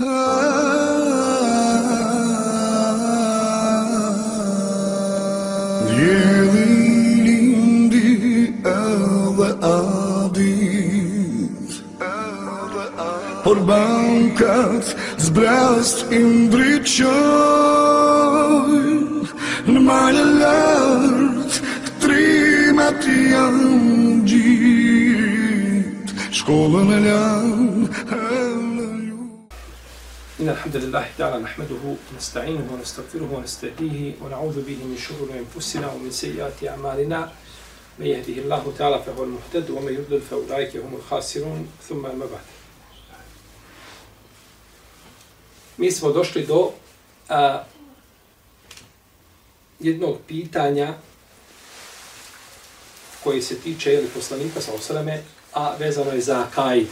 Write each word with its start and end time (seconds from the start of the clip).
Yelindi 0.00 0.08
ave 8.64 9.52
adit 9.60 11.84
Por 13.44 13.60
bankat 13.68 14.96
zbrast 15.20 16.08
im 16.08 16.48
dryqojn 16.48 17.04
Në 19.68 19.80
malë 19.84 20.24
lartë 20.40 21.60
trimat 22.00 23.04
janë 23.04 24.24
gjit 24.32 26.08
Shkollën 26.40 26.88
e 26.88 27.04
lanë 27.04 27.84
إن 30.39 30.49
الحمد 30.49 30.75
لله 30.75 31.09
تعالى 31.17 31.43
نحمده 31.43 31.83
ونستعينه 32.13 32.73
ونستغفره 32.73 33.29
ونستهديه 33.33 34.13
ونعوذ 34.21 34.61
به 34.61 34.79
من 34.83 34.97
شرور 34.97 35.29
أنفسنا 35.33 35.91
ومن 35.91 36.11
سيئات 36.11 36.63
أعمالنا 36.67 37.31
من 37.99 38.05
يهده 38.05 38.33
الله 38.41 38.73
تعالى 38.77 39.03
فهو 39.03 39.23
المهتد 39.23 39.69
ومن 39.69 39.93
يضلل 39.93 40.21
فأولئك 40.21 40.77
هم 40.77 40.95
الخاسرون 40.95 41.67
ثم 41.89 42.05
أما 42.05 42.25
بعد 42.25 42.45
Mi 45.77 45.91
smo 45.91 46.11
došli 46.11 46.45
do 46.45 46.71
a, 47.29 47.63
jednog 49.79 50.17
pitanja 50.27 50.93
koji 53.23 53.41
se 53.41 53.59
tiče 53.59 53.91
jeli, 53.93 54.07
poslanika 54.07 54.61
sa 54.61 54.71
osaleme, 54.73 55.23
a 55.53 55.75
vezano 55.79 56.11
je 56.11 56.21
za 56.21 56.47
kaid. 56.55 56.87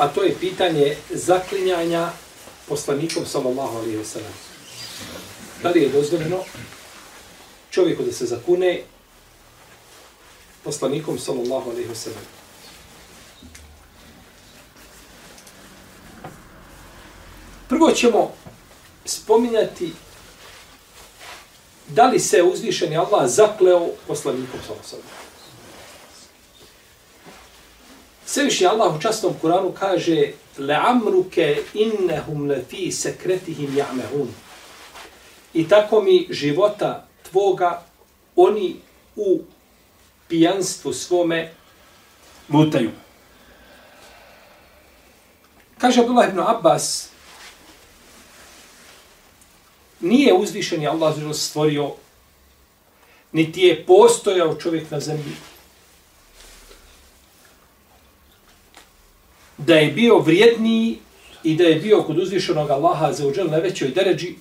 A 0.00 0.08
to 0.08 0.22
je 0.22 0.36
pitanje 0.40 0.96
zaklinjanja 1.10 2.12
poslanikom 2.68 3.26
sallallahu 3.26 3.78
alaihi 3.78 3.98
wa 3.98 4.04
sallam. 4.04 4.32
Da 5.62 5.68
li 5.68 5.82
je 5.82 5.88
dozvoljeno 5.88 6.44
čovjeku 7.70 8.02
da 8.02 8.12
se 8.12 8.26
zakune 8.26 8.82
poslanikom 10.64 11.18
sallallahu 11.18 11.70
alaihi 11.70 11.88
wa 11.88 11.94
sallam? 11.94 12.24
Prvo 17.68 17.90
ćemo 17.90 18.32
spominjati 19.04 19.92
da 21.88 22.06
li 22.06 22.18
se 22.18 22.42
uzvišeni 22.42 22.96
Allah 22.96 23.28
zakleo 23.28 23.88
poslanikom 24.06 24.60
sallallahu 24.66 24.86
alaihi 24.86 24.86
wa 24.86 24.90
sallam. 24.90 25.29
Svevišnji 28.32 28.66
Allah 28.66 28.96
u 28.96 29.00
častnom 29.00 29.34
Kuranu 29.40 29.72
kaže 29.72 30.32
Le'amruke 30.58 31.62
إِنَّهُمْ 31.74 32.46
لَفِي 32.46 32.92
سَكْرَتِهِمْ 32.92 33.74
ja'mehun. 33.74 34.26
I 35.54 35.68
tako 35.68 36.02
mi 36.02 36.26
života 36.30 37.06
tvoga 37.30 37.82
oni 38.36 38.76
u 39.16 39.40
pijanstvu 40.28 40.92
svome 40.92 41.52
mutaju. 42.48 42.90
Kaže 45.78 46.00
Abdullah 46.00 46.28
ibn 46.28 46.40
Abbas 46.40 47.08
nije 50.00 50.34
uzvišeni 50.34 50.86
Allah 50.86 51.14
stvorio 51.34 51.92
niti 53.32 53.60
je 53.60 53.86
postojao 53.86 54.54
čovjek 54.54 54.90
na 54.90 55.00
zemlji 55.00 55.49
da 59.66 59.74
je 59.74 59.92
bio 59.92 60.18
vrijedniji 60.18 60.98
i 61.42 61.56
da 61.56 61.64
je 61.64 61.80
bio 61.80 62.02
kod 62.02 62.18
uzvišenog 62.18 62.70
Allaha 62.70 63.12
za 63.12 63.26
uđel 63.26 63.50
na 63.50 63.56
većoj 63.56 63.88
deređi 63.88 64.34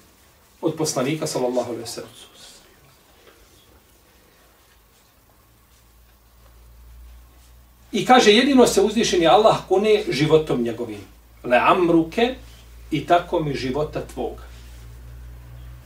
od 0.61 0.73
poslanika 0.75 1.27
sallallahu 1.27 1.71
alaihi 1.71 1.87
sallam. 1.87 2.11
I 7.91 8.05
kaže, 8.05 8.31
jedino 8.31 8.67
se 8.67 8.81
uzvišeni 8.81 9.27
Allah 9.27 9.57
kune 9.67 10.03
životom 10.09 10.61
njegovim. 10.61 11.01
Le 11.43 11.57
amruke 11.57 12.35
i 12.91 13.05
tako 13.05 13.39
mi 13.39 13.53
života 13.53 14.01
tvoga. 14.13 14.43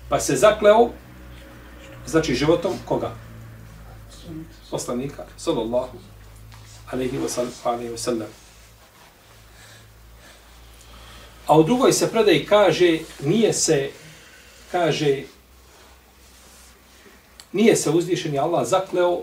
Pa 0.10 0.20
se 0.20 0.36
zakleo, 0.36 0.90
znači 2.06 2.36
životom 2.36 2.74
koga? 2.86 3.12
Poslanika, 4.72 5.26
sallallahu 5.38 5.98
alaihi 6.92 7.18
wa 7.18 7.98
sallam. 7.98 8.43
A 11.48 11.58
u 11.58 11.64
drugoj 11.64 11.94
se 11.94 12.12
predaj 12.12 12.46
kaže, 12.46 13.00
nije 13.24 13.54
se, 13.54 13.90
kaže, 14.72 15.24
nije 17.52 17.76
se 17.76 17.90
uzvišeni 17.90 18.40
Allah 18.40 18.68
zakleo 18.68 19.22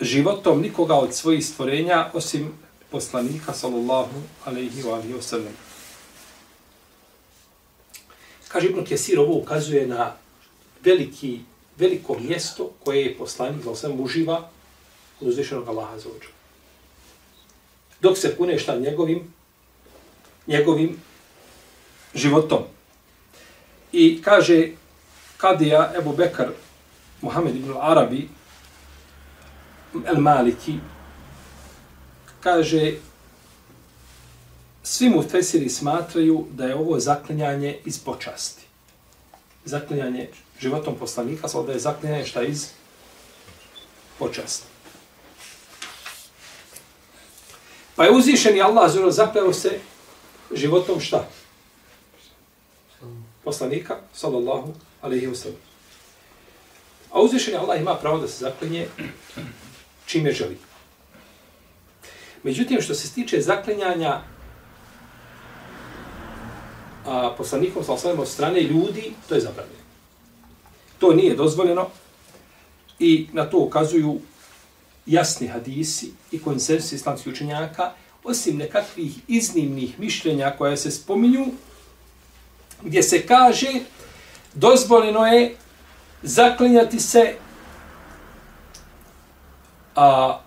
životom 0.00 0.60
nikoga 0.60 0.94
od 0.94 1.14
svojih 1.14 1.46
stvorenja, 1.46 2.10
osim 2.14 2.52
poslanika, 2.90 3.52
sallallahu 3.52 4.22
alaihi 4.44 4.82
wa 4.82 4.94
alaihi 4.94 5.14
wa 5.14 5.22
sallam. 5.22 5.54
Kaže 8.48 8.66
Ibn 8.66 8.84
Kesir, 8.84 9.18
ovo 9.18 9.34
ukazuje 9.38 9.86
na 9.86 10.16
veliki, 10.84 11.40
veliko 11.78 12.18
mjesto 12.18 12.70
koje 12.84 13.02
je 13.04 13.18
poslanik, 13.18 13.64
za 13.64 13.70
osam 13.70 14.00
uživa 14.00 14.50
od 15.20 15.28
uzvišenog 15.28 15.68
Allaha 15.68 15.98
za 15.98 16.08
ođu. 16.08 16.28
Dok 18.00 18.18
se 18.18 18.36
pune 18.36 18.58
šta 18.58 18.76
njegovim 18.76 19.34
njegovim 20.46 20.96
životom. 22.14 22.62
I 23.92 24.22
kaže 24.22 24.68
Kadija 25.36 25.92
Ebu 25.98 26.12
Bekar 26.12 26.48
Muhammed 27.20 27.56
ibn 27.56 27.74
Arabi 27.80 28.28
El 30.06 30.20
Maliki 30.20 30.74
kaže 32.40 32.94
svi 34.82 35.08
mu 35.08 35.22
fesiri 35.22 35.68
smatraju 35.68 36.46
da 36.50 36.64
je 36.64 36.74
ovo 36.74 37.00
zaklinjanje 37.00 37.78
iz 37.84 37.98
počasti. 37.98 38.62
Zaklinjanje 39.64 40.28
životom 40.60 40.96
poslanika, 40.98 41.48
sada 41.48 41.66
da 41.66 41.72
je 41.72 41.78
zaklinjanje 41.78 42.26
šta 42.26 42.42
iz 42.42 42.66
počasti. 44.18 44.66
Pa 47.96 48.04
je 48.04 48.10
uzvišeni 48.10 48.62
Allah 48.62 48.92
zelo 48.92 49.10
zakleo 49.10 49.52
se 49.52 49.78
životom 50.52 51.00
šta? 51.00 51.28
Poslanika, 53.44 53.96
sallallahu 54.14 54.74
alaihi 55.02 55.26
wa 55.26 55.34
sallam. 55.34 55.58
A 57.10 57.20
uzvišen 57.20 57.56
Allah 57.56 57.80
ima 57.80 57.94
pravo 57.94 58.18
da 58.18 58.28
se 58.28 58.44
zaklinje 58.44 58.86
čime 60.06 60.32
želi. 60.32 60.58
Međutim, 62.42 62.80
što 62.80 62.94
se 62.94 63.14
tiče 63.14 63.40
zaklinjanja 63.40 64.20
a, 67.06 67.34
poslanikom, 67.38 67.84
sallallahu 67.84 68.06
alaihi 68.06 68.22
od 68.22 68.28
strane 68.28 68.60
ljudi, 68.62 69.12
to 69.28 69.34
je 69.34 69.40
zabranjeno. 69.40 69.80
To 70.98 71.12
nije 71.14 71.36
dozvoljeno 71.36 71.88
i 72.98 73.28
na 73.32 73.50
to 73.50 73.58
ukazuju 73.58 74.20
jasni 75.06 75.48
hadisi 75.48 76.12
i 76.32 76.42
konsensus 76.42 76.92
islamskih 76.92 77.32
učenjaka, 77.32 77.92
osim 78.24 78.56
nekakvih 78.56 79.18
iznimnih 79.28 80.00
mišljenja 80.00 80.54
koja 80.58 80.76
se 80.76 80.90
spominju, 80.90 81.46
gdje 82.82 83.02
se 83.02 83.26
kaže 83.26 83.68
dozvoljeno 84.54 85.26
je 85.26 85.56
zaklinjati 86.22 87.00
se 87.00 87.34
a, 89.96 90.40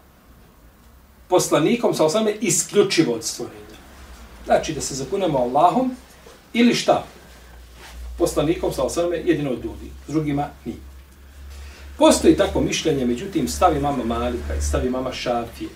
poslanikom 1.28 1.94
sa 1.94 2.06
osvame 2.06 2.32
isključivo 2.42 3.14
od 3.14 3.24
stvorenja. 3.24 3.78
Znači 4.46 4.74
da 4.74 4.82
se 4.82 4.96
zakunemo 4.96 5.38
Allahom 5.38 5.96
ili 6.54 6.76
šta? 6.76 7.06
Poslanikom 8.18 8.74
sa 8.74 8.84
osvame 8.84 9.18
jedino 9.18 9.52
od 9.52 9.66
ljudi, 9.66 9.92
drugima 10.08 10.50
nije. 10.66 10.78
Postoji 11.98 12.38
tako 12.38 12.62
mišljenje, 12.62 13.06
međutim, 13.06 13.48
stavi 13.48 13.80
mama 13.80 14.04
Malika 14.04 14.56
i 14.56 14.62
stavi 14.62 14.90
mama 14.90 15.14
Šafije 15.14 15.70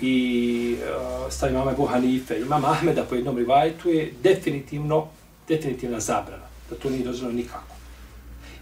i 0.00 0.76
eh, 0.82 0.96
uh, 0.96 1.32
stavi 1.32 1.52
mama 1.52 1.70
Ebu 1.70 1.86
Hanife 1.86 2.36
imama 2.36 2.58
mama 2.58 2.72
Ahmeda 2.72 3.04
po 3.04 3.14
jednom 3.14 3.38
rivajtu 3.38 3.90
je 3.90 4.12
definitivno, 4.22 5.06
definitivna 5.48 6.00
zabrana. 6.00 6.44
Da 6.70 6.76
to 6.76 6.90
nije 6.90 7.04
dozvoljeno 7.04 7.36
nikako. 7.36 7.74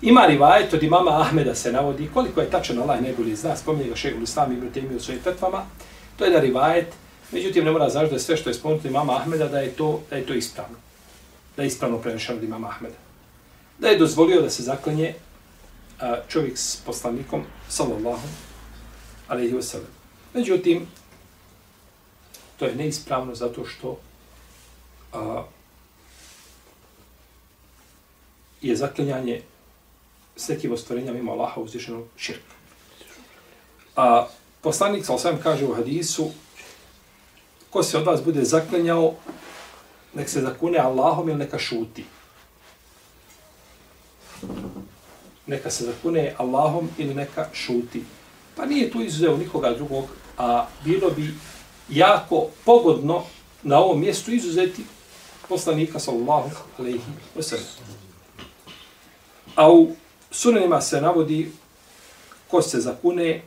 Ima 0.02 0.26
rivajet 0.26 0.74
od 0.74 0.82
imama 0.82 1.20
Ahmeda 1.20 1.54
se 1.54 1.72
navodi, 1.72 2.10
koliko 2.14 2.40
je 2.40 2.50
tačan 2.50 2.78
Allah 2.78 3.02
najbolje 3.02 3.36
zna, 3.36 3.56
spominje 3.56 3.88
ga 3.88 3.96
šehol 3.96 4.22
Islam 4.22 4.52
i 4.52 4.56
Brutemi 4.56 4.96
u 4.96 5.00
svojim 5.00 5.22
tetvama, 5.22 5.62
to 6.16 6.24
je 6.24 6.30
da 6.30 6.40
rivajet, 6.40 6.86
međutim 7.32 7.64
ne 7.64 7.70
mora 7.70 7.90
znaš 7.90 8.08
da 8.08 8.14
je 8.14 8.20
sve 8.20 8.36
što 8.36 8.50
je 8.50 8.54
spomenuto 8.54 8.88
imama 8.88 9.16
Ahmeda, 9.16 9.48
da 9.48 9.60
je 9.60 9.70
to, 9.70 10.02
da 10.10 10.16
je 10.16 10.26
to 10.26 10.34
ispravno. 10.34 10.76
Da 11.56 11.62
je 11.62 11.66
ispravno 11.66 11.98
prenešeno 11.98 12.38
od 12.38 12.44
imama 12.44 12.68
Ahmeda. 12.68 12.96
Da 13.78 13.88
je 13.88 13.98
dozvolio 13.98 14.42
da 14.42 14.50
se 14.50 14.62
zaklenje 14.62 15.14
eh, 16.00 16.22
čovjek 16.28 16.58
s 16.58 16.76
poslanikom, 16.76 17.42
sallallahu 17.68 18.28
alaihi 19.28 19.54
wa 19.54 19.62
sallam. 19.62 19.90
Međutim, 20.34 20.86
to 22.62 22.66
je 22.66 22.74
neispravno 22.74 23.34
zato 23.34 23.64
što 23.66 23.98
a, 25.12 25.42
je 28.60 28.76
zaklinjanje 28.76 29.42
s 30.36 30.50
stvorenja 30.76 31.12
mimo 31.12 31.32
Allaha 31.32 31.60
uzvišenog 31.60 32.04
širka. 32.16 32.54
A 33.96 34.26
poslanik 34.60 35.06
sa 35.06 35.14
osvijem 35.14 35.42
kaže 35.42 35.66
u 35.66 35.74
hadisu, 35.74 36.30
ko 37.70 37.82
se 37.82 37.98
od 37.98 38.06
vas 38.06 38.22
bude 38.22 38.44
zaklinjao, 38.44 39.14
nek 40.14 40.28
se 40.28 40.40
zakune 40.40 40.78
Allahom 40.78 41.28
ili 41.28 41.38
neka 41.38 41.58
šuti. 41.58 42.04
Neka 45.46 45.70
se 45.70 45.84
zakune 45.84 46.34
Allahom 46.38 46.90
ili 46.98 47.14
neka 47.14 47.48
šuti. 47.52 48.04
Pa 48.56 48.66
nije 48.66 48.90
tu 48.90 49.02
izuzeo 49.02 49.36
nikoga 49.36 49.74
drugog, 49.74 50.04
a 50.38 50.66
bilo 50.84 51.10
bi 51.10 51.34
jako 51.88 52.48
pogodno 52.64 53.24
na 53.62 53.78
ovom 53.78 54.00
mjestu 54.00 54.32
izuzeti 54.32 54.84
poslanika 55.48 55.98
sallallahu 55.98 56.50
alaihi 56.78 57.00
wa 57.36 57.42
sallam. 57.42 57.66
A 59.54 59.72
u 59.72 59.96
sunanima 60.30 60.80
se 60.80 61.00
navodi 61.00 61.52
ko 62.48 62.62
se 62.62 62.80
zakune, 62.80 63.42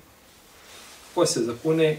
ko 1.15 1.25
se 1.25 1.43
zakune 1.43 1.97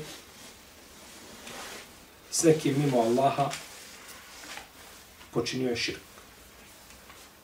s 2.31 2.43
nekim 2.43 2.75
mimo 2.79 3.01
Allaha, 3.01 3.51
počinio 5.31 5.71
je 5.71 5.77
širk. 5.77 6.01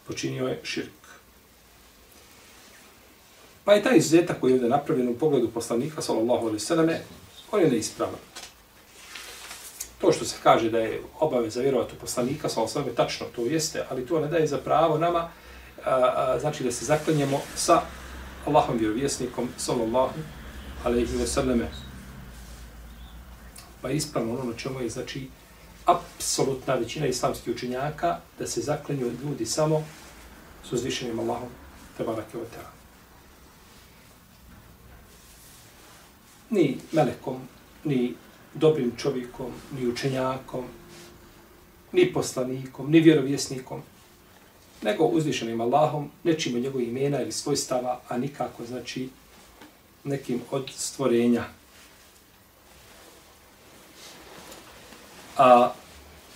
Počinio 0.06 0.48
je 0.48 0.60
širk. 0.62 1.02
Pa 3.64 3.72
je 3.72 3.82
taj 3.82 3.96
izuzetak 3.96 4.40
koji 4.40 4.50
je 4.50 4.54
ovdje 4.54 4.68
napravljen 4.68 5.08
u 5.08 5.18
pogledu 5.18 5.50
poslanika, 5.50 6.02
sallallahu 6.02 6.46
alaihi 6.46 6.60
sallam, 6.60 6.88
on 7.52 7.60
je 7.60 7.70
neispravan. 7.70 8.31
To 10.02 10.12
što 10.12 10.24
se 10.24 10.36
kaže 10.42 10.70
da 10.70 10.78
je 10.78 11.00
obaveza 11.20 11.60
vjerovati 11.60 11.94
u 11.96 12.00
poslanika, 12.00 12.48
sa 12.48 12.62
osvame, 12.62 12.94
tačno 12.94 13.26
to 13.36 13.46
jeste, 13.46 13.86
ali 13.90 14.06
to 14.06 14.20
ne 14.20 14.26
daje 14.28 14.46
za 14.46 14.58
pravo 14.58 14.98
nama, 14.98 15.18
a, 15.18 15.30
a, 15.84 16.38
znači 16.40 16.64
da 16.64 16.72
se 16.72 16.84
zaklanjemo 16.84 17.40
sa 17.56 17.82
Allahom 18.46 18.78
vjerovjesnikom, 18.78 19.48
sallallahu 19.56 20.18
alaihi 20.84 21.26
selleme. 21.26 21.70
Pa 23.82 23.88
je 23.88 23.96
ispravno 23.96 24.40
ono 24.40 24.52
čemu 24.52 24.80
je, 24.80 24.88
znači, 24.88 25.28
apsolutna 25.86 26.74
većina 26.74 27.06
islamskih 27.06 27.54
učenjaka 27.54 28.18
da 28.38 28.46
se 28.46 28.60
zaklanju 28.60 29.12
ljudi 29.22 29.46
samo 29.46 29.84
s 30.64 30.72
uzvišenim 30.72 31.20
Allahom, 31.20 31.48
te 31.96 32.04
barake 32.04 32.38
o 32.38 32.44
teala. 32.54 32.72
Ni 36.50 36.78
melekom, 36.92 37.38
ni 37.84 38.14
dobrim 38.54 38.92
čovjekom, 38.96 39.52
ni 39.78 39.86
učenjakom, 39.86 40.64
ni 41.92 42.12
poslanikom, 42.12 42.90
ni 42.90 43.00
vjerovjesnikom, 43.00 43.82
nego 44.82 45.04
uzvišenim 45.04 45.60
Allahom, 45.60 46.10
nečimo 46.24 46.58
njegovih 46.58 46.88
imena 46.88 47.22
ili 47.22 47.32
svojstava, 47.32 48.00
a 48.08 48.18
nikako, 48.18 48.64
znači, 48.64 49.08
nekim 50.04 50.40
od 50.50 50.70
stvorenja. 50.76 51.44
A 55.36 55.72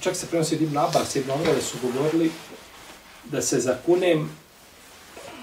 čak 0.00 0.16
se 0.16 0.26
prenosi 0.26 0.54
od 0.54 0.62
Ibn 0.62 0.78
Abbas, 0.78 1.16
Ibn 1.16 1.30
Omer, 1.30 1.62
su 1.62 1.78
govorili 1.82 2.30
da 3.24 3.42
se 3.42 3.60
zakunem 3.60 4.30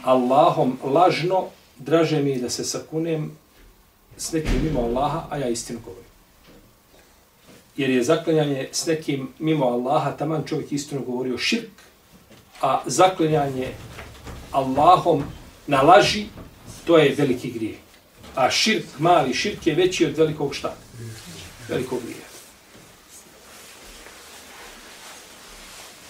Allahom 0.04 0.80
lažno, 0.84 1.46
draže 1.78 2.22
mi 2.22 2.40
da 2.40 2.50
se 2.50 2.64
sakunem 2.64 3.38
s 4.18 4.32
nekim 4.32 4.64
mimo 4.64 4.80
Allaha, 4.80 5.28
a 5.30 5.38
ja 5.38 5.50
istinu 5.50 5.80
govorim. 5.86 6.13
Jer 7.78 7.90
je 7.90 8.04
zaklanjanje 8.04 8.70
s 8.72 8.86
nekim 8.86 9.30
mimo 9.40 9.66
Allaha, 9.66 10.12
taman 10.12 10.44
čovjek 10.46 10.72
istinu 10.72 11.02
govorio 11.06 11.38
širk, 11.38 11.70
a 12.62 12.82
zaklanjanje 12.86 13.68
Allahom 14.52 15.24
na 15.68 15.82
laži, 15.82 16.26
to 16.86 16.98
je 16.98 17.16
veliki 17.16 17.52
grijeh. 17.52 17.78
A 18.36 18.52
širk, 18.52 18.86
mali 19.00 19.34
širk 19.34 19.68
je 19.68 19.76
veći 19.76 20.06
od 20.06 20.18
velikog 20.18 20.56
šta? 20.56 20.76
Velikog 21.70 22.00
grijeha. 22.04 22.28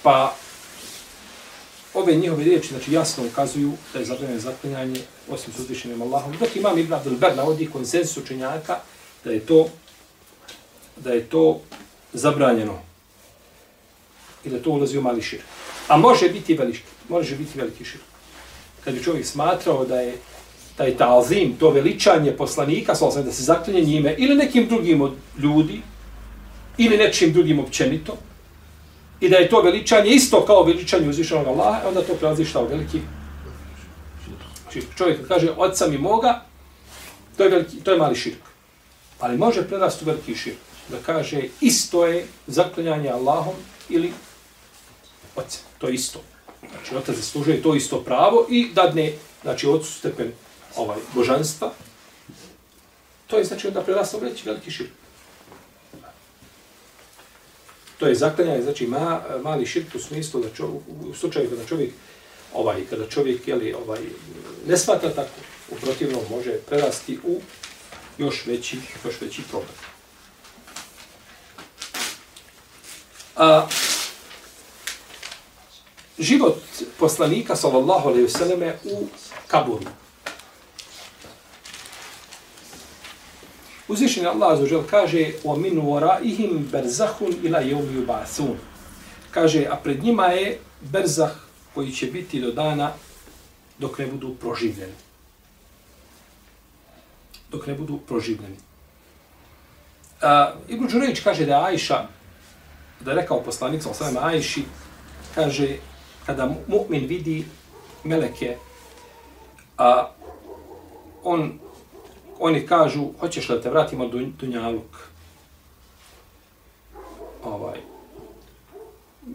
Pa 0.04 0.36
ove 1.94 2.16
njihove 2.16 2.44
riječi 2.44 2.68
znači, 2.68 2.94
jasno 2.94 3.24
ukazuju 3.26 3.72
da 3.94 4.00
je 4.00 4.06
zabranjeno 4.06 4.40
zaklinjanje 4.40 5.02
osim 5.30 5.54
s 5.54 5.60
uzvišenim 5.60 6.02
Allahom. 6.02 6.34
Dok 6.40 6.56
imam 6.56 6.78
Ibn 6.78 6.94
Abdul 6.94 7.18
Ber 7.18 7.36
navodi 7.36 7.70
konsensus 7.70 8.18
učenjaka 8.18 8.80
da 9.24 9.32
je 9.32 9.40
to 9.40 9.70
da 11.04 11.12
je 11.12 11.24
to 11.24 11.60
zabranjeno 12.14 12.80
i 14.46 14.50
da 14.50 14.60
to 14.60 14.70
ulazi 14.70 14.98
u 14.98 15.02
mali 15.02 15.22
šir. 15.22 15.42
A 15.88 15.98
može 15.98 16.30
biti 16.30 16.56
veliki, 16.56 16.82
može 17.10 17.36
biti 17.36 17.60
veliki 17.60 17.86
šir. 17.86 18.02
Kad 18.84 18.94
bi 18.94 19.04
čovjek 19.04 19.26
smatrao 19.26 19.86
da 19.86 20.00
je 20.00 20.18
taj 20.76 20.98
talzim, 20.98 21.56
to 21.60 21.70
veličanje 21.70 22.32
poslanika, 22.38 22.94
da 23.26 23.32
se 23.32 23.44
zaklinje 23.44 23.82
njime, 23.82 24.16
ili 24.18 24.36
nekim 24.36 24.68
drugim 24.68 25.02
od 25.02 25.14
ljudi, 25.38 25.82
ili 26.78 26.98
nečim 26.98 27.34
drugim 27.34 27.60
općenito, 27.60 28.18
i 29.20 29.30
da 29.30 29.38
je 29.38 29.50
to 29.50 29.62
veličanje 29.62 30.10
isto 30.10 30.46
kao 30.46 30.64
veličanje 30.64 31.10
uzvišenog 31.10 31.48
Allaha, 31.48 31.88
onda 31.88 32.02
to 32.02 32.14
prelazi 32.14 32.46
šta 32.46 32.62
u 32.62 32.68
veliki 32.68 33.00
širk. 34.74 34.88
Čovjek 34.98 35.28
kaže, 35.28 35.52
oca 35.58 35.88
mi 35.88 35.98
moga, 35.98 36.42
to 37.38 37.44
je, 37.44 37.50
veliki, 37.50 37.78
to 37.84 37.92
je 37.92 37.98
mali 37.98 38.16
širk. 38.16 38.53
Ali 39.24 39.38
može 39.38 39.68
prerast 39.68 40.02
u 40.02 40.06
veliki 40.06 40.36
širk. 40.36 40.58
Da 40.90 40.98
kaže, 41.06 41.42
isto 41.62 42.06
je 42.06 42.26
zaklinjanje 42.48 43.10
Allahom 43.10 43.56
ili 43.90 44.14
oce. 45.36 45.60
To 45.78 45.88
je 45.88 45.94
isto. 45.94 46.22
Znači, 46.72 46.96
otac 46.96 47.16
zaslužuje 47.16 47.62
to 47.62 47.76
isto 47.76 48.02
pravo 48.04 48.48
i 48.50 48.70
dadne, 48.74 49.14
znači, 49.42 49.68
ocu 49.68 49.92
stepen 49.92 50.32
ovaj, 50.76 50.98
božanstva. 51.14 51.72
To 53.28 53.38
je, 53.38 53.44
znači, 53.44 53.68
onda 53.68 53.82
prerasta 53.82 54.18
u 54.18 54.20
veliki 54.46 54.72
širk. 54.72 54.92
To 58.00 58.08
je 58.08 58.16
zaklanjanje, 58.16 58.62
znači 58.62 58.88
ma, 58.88 59.22
mali 59.44 59.66
širk 59.66 59.96
u 59.96 60.00
smislu 60.00 60.42
da 60.42 60.50
čovjek, 60.50 60.82
u 61.10 61.14
slučaju 61.14 61.50
kada 61.50 61.66
čovjek 61.66 61.92
ovaj 62.54 62.86
kada 62.90 63.10
čovjek 63.10 63.48
je 63.48 63.56
li 63.56 63.74
ovaj 63.74 64.00
ne 64.68 64.78
smatra 64.78 65.10
tako, 65.10 65.30
u 65.72 65.76
protivnom 65.76 66.22
može 66.30 66.52
prerasti 66.52 67.20
u 67.24 67.42
još 68.18 68.46
veći, 68.46 68.78
još 69.06 69.22
veći 69.22 69.42
problem. 69.50 69.76
A, 73.36 73.68
život 76.20 76.58
poslanika 77.00 77.56
sallallahu 77.56 78.10
alejhi 78.10 78.24
ve 78.24 78.30
selleme 78.30 78.78
u 78.84 79.08
kaburu. 79.48 79.86
Uzvišeni 83.88 84.28
Allah 84.28 84.54
azuđel 84.54 84.84
kaže 84.90 85.32
o 85.44 85.56
min 85.56 85.82
waraihim 85.82 86.70
berzahun 86.72 87.36
ila 87.44 87.60
yawmi 87.60 88.06
yub'athun." 88.06 88.56
Kaže, 89.32 89.66
a 89.70 89.76
pred 89.76 90.04
njima 90.04 90.26
je 90.26 90.60
berzah 90.82 91.32
koji 91.74 91.92
će 91.92 92.06
biti 92.06 92.42
do 92.42 92.52
dana 92.52 92.94
dok 93.80 93.98
ne 93.98 94.08
budu 94.08 94.36
proživljeni. 94.36 94.94
Dok 97.54 97.68
ne 97.68 97.74
budu 97.74 98.00
proživljeni. 98.08 98.58
Uh, 100.24 100.60
Ibn 100.68 100.88
Đurević 100.88 101.20
kaže 101.24 101.46
da 101.46 101.64
Ajša, 101.64 102.08
da 103.00 103.12
je 103.12 103.16
rekao 103.16 103.44
poslanik 103.44 103.84
sa 103.84 104.10
Ajši, 104.22 104.64
kaže, 105.36 105.78
kada 106.26 106.50
mu'min 106.68 107.08
vidi 107.08 107.46
meleke, 108.04 108.58
a 109.78 110.10
on 111.24 111.60
oni 112.40 112.68
kažu, 112.68 113.08
hoćeš 113.20 113.48
da 113.48 113.62
te 113.62 113.70
vratimo 113.70 114.08
do 114.08 114.20
Dunjaluk? 114.40 114.98
Ovaj. 117.44 117.80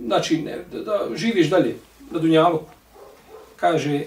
Znači, 0.07 0.43
ne, 0.43 0.59
da, 0.73 0.81
da 0.81 1.17
živiš 1.17 1.51
dalje 1.51 1.77
na 2.11 2.19
Dunjaluku. 2.19 2.73
Kaže, 3.57 4.05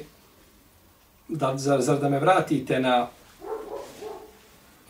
da, 1.28 1.58
zar, 1.58 1.82
zar 1.82 2.00
da 2.00 2.10
me 2.10 2.20
vratite 2.20 2.80
na, 2.80 3.08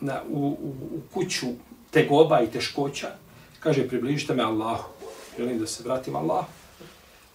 na, 0.02 0.22
u, 0.28 0.46
u, 0.46 0.68
u 0.96 1.00
kuću 1.14 1.46
tegoba 1.90 2.40
i 2.42 2.50
teškoća? 2.50 3.08
Kaže, 3.60 3.88
približite 3.88 4.34
me 4.34 4.42
Allahu. 4.42 4.84
Želim 5.38 5.58
da 5.58 5.66
se 5.66 5.82
vratim 5.82 6.16
Allahu. 6.16 6.46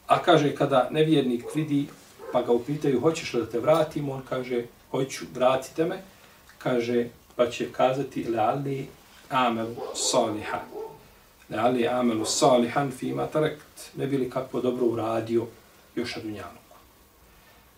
A 0.08 0.22
kaže, 0.24 0.56
kada 0.56 0.88
nevjernik 0.92 1.46
vidi, 1.56 1.88
pa 2.32 2.42
ga 2.42 2.52
upitaju, 2.52 3.00
hoćeš 3.02 3.34
li 3.34 3.42
da 3.42 3.50
te 3.50 3.60
vratim? 3.60 4.10
On 4.10 4.22
kaže, 4.30 4.66
hoću, 4.92 5.26
vratite 5.36 5.86
me 5.86 6.02
kaže, 6.58 7.08
pa 7.36 7.50
će 7.50 7.72
kazati 7.72 8.24
leali 8.24 8.88
amelu 9.30 9.76
saliha. 9.96 10.60
Leali 11.50 11.88
amelu 11.88 12.26
salihan 12.26 12.92
fima 12.92 13.28
tarekt. 13.28 13.96
Ne 13.96 14.08
bili 14.08 14.30
kako 14.30 14.62
dobro 14.62 14.86
uradio 14.86 15.46
još 15.96 16.16
na 16.16 16.22
dunjaluku. 16.22 16.78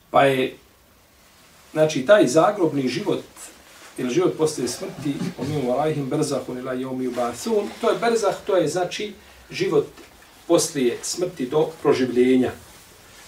Pa 0.10 0.26
je, 0.26 0.56
znači, 1.72 2.06
taj 2.06 2.28
zagrobni 2.28 2.88
život 2.88 3.24
Jer 4.00 4.10
život 4.10 4.38
poslije 4.38 4.68
smrti, 4.68 5.14
omiju 5.38 5.70
varajhim 5.70 6.10
berzahun 6.10 6.58
ila 6.58 6.74
jomi 6.74 7.08
ubathun, 7.08 7.70
to 7.82 7.90
je 7.90 7.98
berzah, 8.00 8.36
to 8.46 8.56
je 8.56 8.68
znači 8.68 9.14
život 9.52 9.88
poslije 10.48 10.98
smrti 11.02 11.46
do 11.46 11.68
proživljenja. 11.82 12.52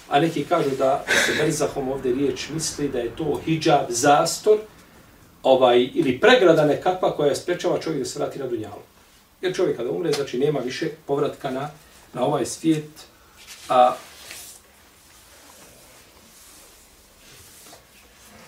A 0.10 0.20
neki 0.20 0.44
kažu 0.44 0.70
da 0.78 1.04
se 1.26 1.34
berzahom 1.38 1.90
ovdje 1.90 2.14
riječ 2.14 2.50
misli 2.50 2.90
da 2.90 3.00
je 3.00 3.16
to 3.16 3.42
hijab, 3.46 3.86
zastor, 3.90 4.58
ovaj, 5.44 5.90
ili 5.94 6.20
pregrada 6.20 6.66
nekakva 6.66 7.16
koja 7.16 7.30
je 7.30 7.36
sprečava 7.36 7.80
čovjek 7.80 8.00
da 8.00 8.06
se 8.06 8.20
vrati 8.20 8.40
na 8.40 8.48
dunjalu. 8.48 8.82
Jer 9.42 9.56
čovjek 9.56 9.78
kada 9.78 9.92
umre, 9.92 10.12
znači 10.12 10.40
nema 10.40 10.60
više 10.60 10.90
povratka 11.06 11.52
na, 11.52 11.70
na 12.14 12.26
ovaj 12.26 12.46
svijet, 12.46 12.90
a 13.70 13.96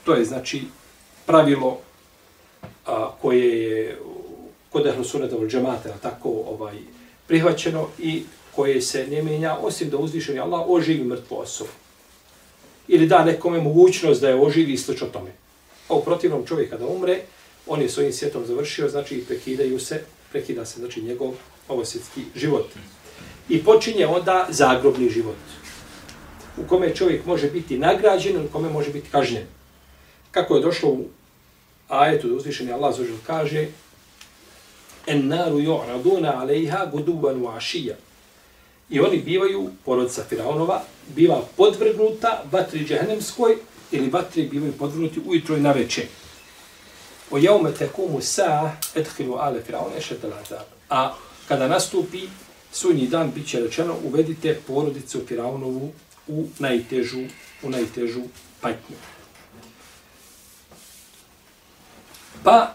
to 0.03 0.13
je 0.13 0.25
znači 0.25 0.63
pravilo 1.25 1.79
a, 2.85 3.11
koje 3.21 3.61
je 3.61 3.97
kod 4.69 4.87
ehlu 4.87 5.03
sunata 5.03 5.37
od 5.37 5.49
džemata 5.49 5.97
tako 6.01 6.29
ovaj 6.29 6.75
prihvaćeno 7.27 7.87
i 7.99 8.23
koje 8.55 8.81
se 8.81 9.07
ne 9.07 9.23
menja 9.23 9.57
osim 9.61 9.89
da 9.89 9.97
uzvišeni 9.97 10.39
Allah 10.39 10.61
oživi 10.67 11.03
mrtvu 11.03 11.39
osobu. 11.39 11.69
Ili 12.87 13.07
da 13.07 13.25
nekome 13.25 13.61
mogućnost 13.61 14.21
da 14.21 14.29
je 14.29 14.41
oživi 14.41 14.73
i 14.73 14.77
slično 14.77 15.07
tome. 15.07 15.31
A 15.89 15.93
u 15.93 16.03
protivnom 16.03 16.45
čovjek 16.45 16.69
kada 16.69 16.87
umre, 16.87 17.19
on 17.67 17.81
je 17.81 17.89
svojim 17.89 18.13
svijetom 18.13 18.45
završio, 18.45 18.89
znači 18.89 19.23
prekidaju 19.27 19.79
se, 19.79 20.01
prekida 20.31 20.65
se 20.65 20.79
znači 20.79 21.01
njegov 21.01 21.33
ovosvjetski 21.67 22.21
život. 22.35 22.67
I 23.49 23.63
počinje 23.63 24.07
onda 24.07 24.47
zagrobni 24.49 25.09
život 25.09 25.35
u 26.57 26.67
kome 26.67 26.95
čovjek 26.95 27.25
može 27.25 27.51
biti 27.51 27.77
nagrađen 27.77 28.35
ili 28.35 28.45
u 28.45 28.49
kome 28.49 28.69
može 28.69 28.89
biti 28.89 29.09
kažnjen. 29.09 29.43
Kako 30.31 30.55
je 30.55 30.61
došlo 30.61 30.89
u 30.89 31.05
ajetu 32.01 32.27
da 32.27 32.35
uzvišeni 32.35 32.71
Allah 32.71 32.95
zažel 32.95 33.17
kaže 33.27 33.67
en 35.07 35.27
naru 35.27 35.59
ju'raduna 35.59 36.41
alejha 36.41 36.85
guduban 36.85 37.41
wa 37.41 37.57
ašija. 37.57 37.95
I 38.89 38.99
oni 38.99 39.17
bivaju, 39.17 39.69
porodica 39.85 40.23
Firaunova, 40.29 40.81
biva 41.15 41.41
podvrgnuta 41.57 42.43
vatri 42.51 42.85
džehennemskoj 42.85 43.57
ili 43.91 44.09
vatri 44.09 44.43
bivaju 44.47 44.73
podvrgnuti 44.73 45.21
ujutro 45.25 45.57
i 45.57 45.61
na 45.61 45.71
večer. 45.71 46.05
O 47.31 47.37
jaume 47.37 47.71
tekumu 47.71 48.21
sa 48.21 48.71
ethilu 48.95 49.35
ale 49.35 49.61
Firaune 49.61 50.01
šetelazab. 50.01 50.65
A 50.89 51.13
kada 51.47 51.67
nastupi 51.67 52.21
sunji 52.71 53.07
dan, 53.07 53.31
bit 53.31 53.47
će 53.47 53.59
rečeno, 53.59 53.95
uvedite 54.03 54.59
porodicu 54.67 55.21
Firaunovu 55.27 55.91
u 56.27 56.47
najtežu, 56.59 57.21
u 57.63 57.69
najtežu 57.69 58.21
patnju. 58.61 58.95
Pa 62.43 62.73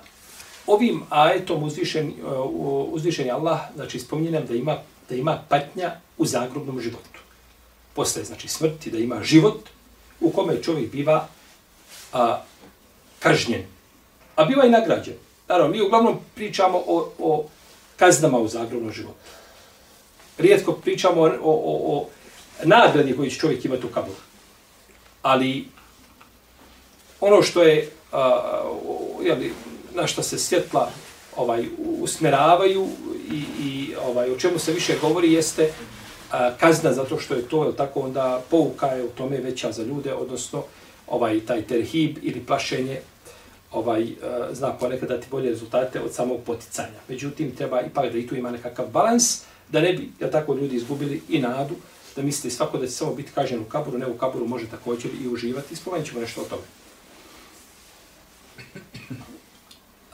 ovim 0.67 1.03
ajetom 1.11 1.63
uzvišen, 1.63 2.13
uh, 2.23 2.93
uzvišen 2.93 3.27
je 3.27 3.33
Allah, 3.33 3.61
znači 3.75 3.99
spominjem 3.99 4.47
da 4.47 4.55
ima, 4.55 4.77
da 5.09 5.15
ima 5.15 5.43
patnja 5.49 5.93
u 6.19 6.27
zagrobnom 6.27 6.81
životu. 6.81 7.21
Posle, 7.95 8.25
znači 8.25 8.49
smrti, 8.49 8.91
da 8.91 8.99
ima 8.99 9.23
život 9.23 9.69
u 10.21 10.31
kome 10.31 10.63
čovjek 10.63 10.93
biva 10.93 11.29
a, 12.13 12.43
kažnjen. 13.19 13.63
A 14.37 14.45
biva 14.45 14.65
i 14.65 14.71
nagrađen. 14.71 15.15
Naravno, 15.49 15.73
mi 15.73 15.81
uglavnom 15.81 16.19
pričamo 16.35 16.79
o, 16.87 17.13
o 17.19 17.45
kaznama 17.97 18.39
u 18.39 18.49
zagrobnom 18.49 18.93
životu. 18.93 19.31
Rijetko 20.39 20.73
pričamo 20.73 21.21
o, 21.21 21.27
o, 21.27 21.53
o, 21.53 21.97
o 21.97 22.09
nagradi 22.65 23.17
koju 23.17 23.31
će 23.31 23.39
čovjek 23.39 23.65
imati 23.65 23.87
u 23.87 23.89
kaburu. 23.89 24.21
Ali 25.23 25.69
ono 27.21 27.43
što 27.43 27.63
je 27.63 27.91
a, 28.12 28.62
jeli, 29.23 29.53
na 29.95 30.07
što 30.07 30.23
se 30.23 30.38
svjetla 30.38 30.91
ovaj 31.37 31.67
usmeravaju 32.00 32.88
i, 33.33 33.43
i 33.62 33.95
ovaj 34.07 34.31
o 34.31 34.38
čemu 34.38 34.59
se 34.59 34.73
više 34.73 34.97
govori 35.00 35.33
jeste 35.33 35.73
a, 36.33 36.50
kazna 36.61 36.93
zato 36.93 37.19
što 37.19 37.35
je 37.35 37.43
to 37.43 37.65
je 37.65 37.77
tako 37.77 38.00
onda 38.00 38.43
pouka 38.50 38.87
je 38.87 39.05
u 39.05 39.09
tome 39.09 39.37
veća 39.37 39.73
za 39.73 39.83
ljude 39.83 40.15
odnosno 40.15 40.62
ovaj 41.07 41.41
taj 41.41 41.62
terhib 41.62 42.19
ili 42.23 42.47
plašenje 42.47 43.00
ovaj 43.73 44.03
a, 44.03 44.49
zna 44.53 44.73
ponekad 44.73 45.09
dati 45.09 45.27
bolje 45.31 45.50
rezultate 45.50 46.00
od 46.00 46.15
samog 46.15 46.41
poticanja. 46.47 46.99
Međutim 47.09 47.57
treba 47.57 47.81
ipak 47.81 48.12
da 48.12 48.19
i 48.19 48.27
tu 48.27 48.37
ima 48.37 48.50
nekakav 48.50 48.87
balans 48.87 49.43
da 49.69 49.81
ne 49.81 49.93
bi 49.93 50.11
ja 50.21 50.31
tako 50.31 50.55
ljudi 50.55 50.77
izgubili 50.77 51.23
i 51.29 51.38
nadu 51.38 51.75
da 52.17 52.23
misli 52.23 52.50
svako 52.50 52.79
da 52.79 52.87
će 52.87 52.93
samo 52.93 53.15
biti 53.15 53.31
kažen 53.35 53.61
u 53.61 53.65
kaburu, 53.65 53.99
ne 53.99 54.07
u 54.07 54.19
kaburu 54.19 54.47
može 54.47 54.67
također 54.67 55.11
i 55.25 55.29
uživati. 55.29 55.77
Spomenut 55.77 56.07
ćemo 56.07 56.21
nešto 56.21 56.41
o 56.41 56.45
tome. 56.45 56.62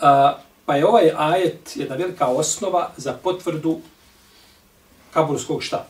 A, 0.01 0.39
pa 0.67 0.77
je 0.77 0.87
ovaj 0.87 1.11
ajet 1.17 1.77
jedna 1.77 1.97
velika 1.97 2.27
osnova 2.27 2.91
za 2.97 3.13
potvrdu 3.13 3.81
kaburskog 5.13 5.63
šta? 5.63 5.87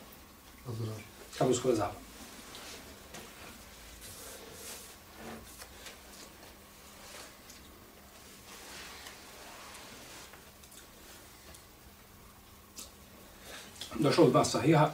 Kaburskog 1.38 1.74
zava. 1.74 1.92
Došlo 13.98 14.24
od 14.24 14.30
dva 14.30 14.44
sahiha 14.44 14.90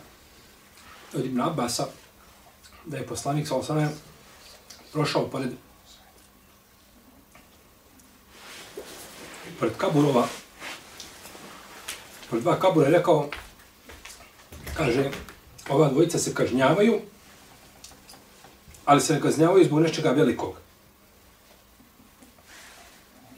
od 1.15 1.25
Ibn 1.25 1.41
Abbasa 1.41 1.87
da 2.87 2.97
je 2.97 3.07
poslanik 3.07 3.49
sa 3.49 3.57
osanem 3.57 3.91
prošao 4.93 5.29
pored 5.31 5.51
pred 9.61 9.73
kaburova, 9.77 10.25
pored 12.31 12.43
dva 12.43 12.57
kabura 12.61 12.87
je 12.87 12.93
rekao, 12.93 13.29
kaže, 14.77 15.11
ova 15.69 15.89
dvojica 15.89 16.19
se 16.19 16.35
kažnjavaju, 16.35 17.01
ali 18.85 19.01
se 19.01 19.15
ne 19.15 19.21
kažnjavaju 19.21 19.65
zbog 19.65 19.81
nečega 19.81 20.11
velikog. 20.11 20.55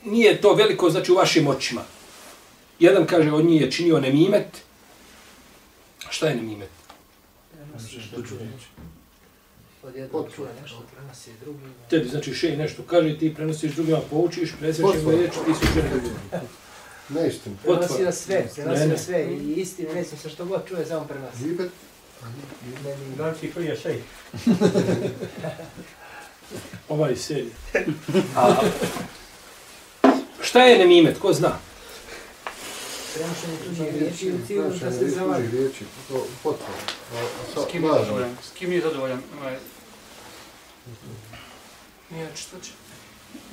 Nije 0.05 0.41
to 0.41 0.55
veliko, 0.55 0.91
znači 0.91 1.12
u 1.12 1.14
vašim 1.14 1.49
očima. 1.49 1.83
Jedan 2.79 3.07
kaže, 3.07 3.33
od 3.33 3.45
njih 3.45 3.61
je 3.61 3.71
činio 3.71 4.00
nemimet. 4.00 4.62
Šta 6.11 6.29
je 6.29 6.37
nemimet? 6.37 6.71
Od 9.83 9.97
jednog 9.97 10.27
čuje 10.37 10.49
nešto, 10.62 10.83
prenosi 10.97 11.31
drugima. 11.41 11.69
Tebi, 11.91 12.09
znači, 12.09 12.35
še 12.35 12.57
nešto 12.57 12.83
kaže, 12.83 13.19
ti 13.19 13.35
prenosiš 13.35 13.73
drugima, 13.75 14.01
poučiš, 14.11 14.53
presvećeš 14.61 15.03
mu 15.03 15.11
riječ, 15.11 15.33
ti 15.33 15.55
su 15.55 15.67
žene 15.75 15.89
drugima. 15.91 16.19
Neistin. 17.21 17.57
Prenosi 17.62 18.03
na 18.03 18.12
sve, 18.12 18.49
prenosi 18.55 18.81
Ne, 18.81 18.87
ne. 18.87 18.93
na 18.93 18.99
sve 18.99 19.25
i 19.25 19.55
istinu, 19.61 19.89
ne 19.95 20.05
sa 20.05 20.29
što 20.29 20.45
god 20.45 20.69
čuje, 20.69 20.87
samo 20.87 21.05
prenosi. 21.05 21.45
Ne, 21.45 21.69
ne, 22.85 22.97
Znači, 23.17 23.51
koji 23.55 23.67
je 23.67 23.77
šej? 23.77 24.03
Ovaj 26.89 27.17
sedi. 27.17 27.51
A, 28.37 28.55
šta 30.41 30.65
je 30.65 30.79
nemimet, 30.79 31.19
ko 31.19 31.33
zna? 31.33 31.59
Prenošenje 33.14 33.57
tuđih 33.64 33.95
riječi 34.00 34.33
u 34.33 34.47
cilju 34.47 34.62
da 34.81 34.92
se 34.92 35.09
zavadi. 35.09 35.49
Riječi, 35.52 35.85
to 36.09 36.26
potpuno. 36.42 36.76
S 37.54 37.71
kim 37.71 37.85
je 37.85 37.90
zadovoljan? 37.90 38.37
S 38.42 38.50
kim 38.59 38.73
je 38.73 38.81
zadovoljan? 38.81 39.23
Nije, 42.11 42.28
što 42.37 42.57
će? 42.61 42.71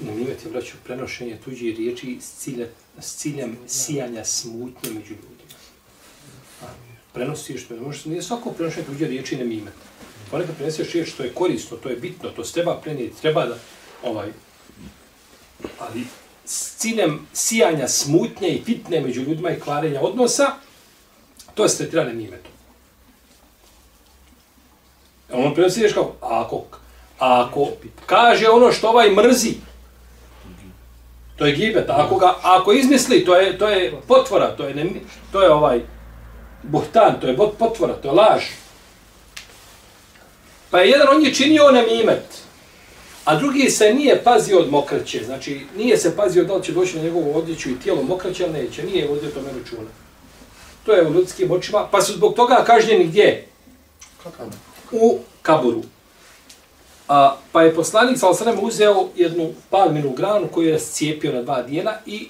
Nemimet 0.01 0.46
je, 0.46 0.51
braću, 0.51 0.74
prenošenje 0.84 1.38
tuđih 1.46 1.78
riječi 1.78 2.18
s, 2.22 2.32
cilje, 2.32 2.70
s 3.00 3.16
ciljem 3.16 3.58
sijanja 3.68 4.25
smutnje 4.25 4.89
među 4.89 5.13
ljudima. 5.13 5.60
A, 6.62 6.66
Prenosiš, 7.13 7.68
to 7.68 7.75
možeš, 7.75 8.06
nije 8.06 8.22
svako 8.22 8.51
prenošenje 8.51 8.86
tuđe 8.86 9.08
riječi 9.08 9.38
nemimet. 9.38 9.74
Ponekad 10.32 10.56
preneseš 10.56 10.92
riječ 10.92 11.10
što 11.10 11.24
je 11.24 11.34
korisno, 11.34 11.78
to 11.78 11.89
je 11.89 11.96
bitno, 11.96 12.30
to 12.30 12.46
se 12.46 12.54
treba 12.54 12.82
prenijeti, 12.82 13.22
treba 13.22 13.46
da, 13.46 13.58
ovaj, 14.04 14.30
ali 15.80 16.04
s 16.50 16.75
ciljem 16.75 17.27
sijanja 17.34 17.88
smutnje 17.88 18.50
i 18.50 18.63
fitne 18.63 19.01
među 19.01 19.22
ljudima 19.22 19.51
i 19.51 19.60
kvarenja 19.60 20.01
odnosa, 20.01 20.46
to 21.56 21.68
se 21.70 21.77
tretira 21.77 22.03
nemimetom. 22.03 22.51
On 25.32 25.53
prenosi 25.53 25.79
riječ 25.79 25.94
kao, 25.94 26.13
ako, 26.22 26.63
ako 27.20 27.68
kaže 28.06 28.50
ono 28.50 28.72
što 28.72 28.89
ovaj 28.89 29.12
mrzi, 29.12 29.53
to 31.36 31.46
je 31.46 31.56
gibet. 31.56 31.89
Ako, 31.89 32.15
ga, 32.15 32.36
ako 32.41 32.74
izmisli, 32.74 33.25
to 33.25 33.36
je, 33.36 33.58
to 33.58 33.68
je 33.68 33.94
potvora, 34.08 34.56
to 34.56 34.63
je, 34.63 34.75
ne, 34.75 34.89
to 35.32 35.41
je 35.41 35.51
ovaj 35.51 35.82
buhtan, 36.63 37.20
to 37.22 37.27
je 37.27 37.38
potvora, 37.60 37.94
to 37.94 38.08
je 38.08 38.12
laž. 38.12 38.44
Pa 40.70 40.79
je 40.79 40.89
jedan 40.89 41.08
on 41.15 41.25
je 41.25 41.34
činio 41.34 41.72
nemimet, 41.72 42.44
a 43.26 43.36
drugi 43.36 43.70
se 43.70 43.94
nije 43.94 44.24
pazio 44.24 44.60
od 44.60 44.72
mokraće. 44.72 45.24
Znači, 45.24 45.62
nije 45.78 45.98
se 45.98 46.16
pazio 46.16 46.44
da 46.44 46.56
li 46.56 46.64
će 46.64 46.72
doći 46.72 46.98
na 46.98 47.04
njegovu 47.04 47.38
odjeću 47.38 47.70
i 47.70 47.80
tijelo 47.80 48.04
mokraće, 48.04 48.44
ali 48.44 48.54
neće. 48.54 48.84
Nije 48.84 49.08
vodio 49.08 49.30
tome 49.30 49.48
računa. 49.60 49.90
To 50.86 50.94
je 50.94 51.08
u 51.08 51.14
ljudskim 51.14 51.52
očima. 51.52 51.88
Pa 51.92 52.02
su 52.02 52.14
zbog 52.14 52.36
toga 52.36 52.64
kažnjeni 52.68 53.08
gdje? 53.08 53.48
U 54.92 55.20
kaburu. 55.42 55.82
A, 57.08 57.36
pa 57.52 57.62
je 57.62 57.76
poslanik 57.76 58.20
sa 58.20 58.30
osrem 58.30 58.60
uzeo 58.62 59.10
jednu 59.16 59.54
palminu 59.70 60.12
granu 60.12 60.48
koju 60.48 60.70
je 60.70 60.80
scijepio 60.80 61.34
na 61.34 61.42
dva 61.42 61.62
dijela 61.64 61.94
i 62.06 62.30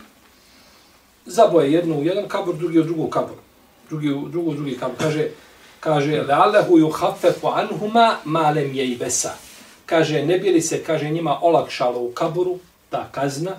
zaboje 1.25 1.73
jednu 1.73 1.99
u 1.99 2.03
jedan 2.03 2.27
kabor, 2.27 2.55
drugi 2.55 2.79
u 2.79 2.83
drugu 2.83 3.07
kabor. 3.07 3.37
Drugi 3.89 4.11
u 4.11 4.27
drugu, 4.27 4.53
drugi 4.53 4.77
kabor. 4.77 4.97
Kaže, 4.99 5.27
kaže, 5.79 6.21
lealehu 6.21 6.77
ju 6.77 6.91
anhuma 7.55 8.15
malem 8.25 8.73
je 8.73 8.97
besa. 8.97 9.48
Kaže, 9.89 10.21
ne 10.25 10.37
bi 10.37 10.51
li 10.51 10.61
se, 10.61 10.83
kaže, 10.83 11.09
njima 11.09 11.39
olakšalo 11.41 11.99
u 11.99 12.11
kaboru, 12.11 12.59
ta 12.89 13.09
kazna, 13.11 13.57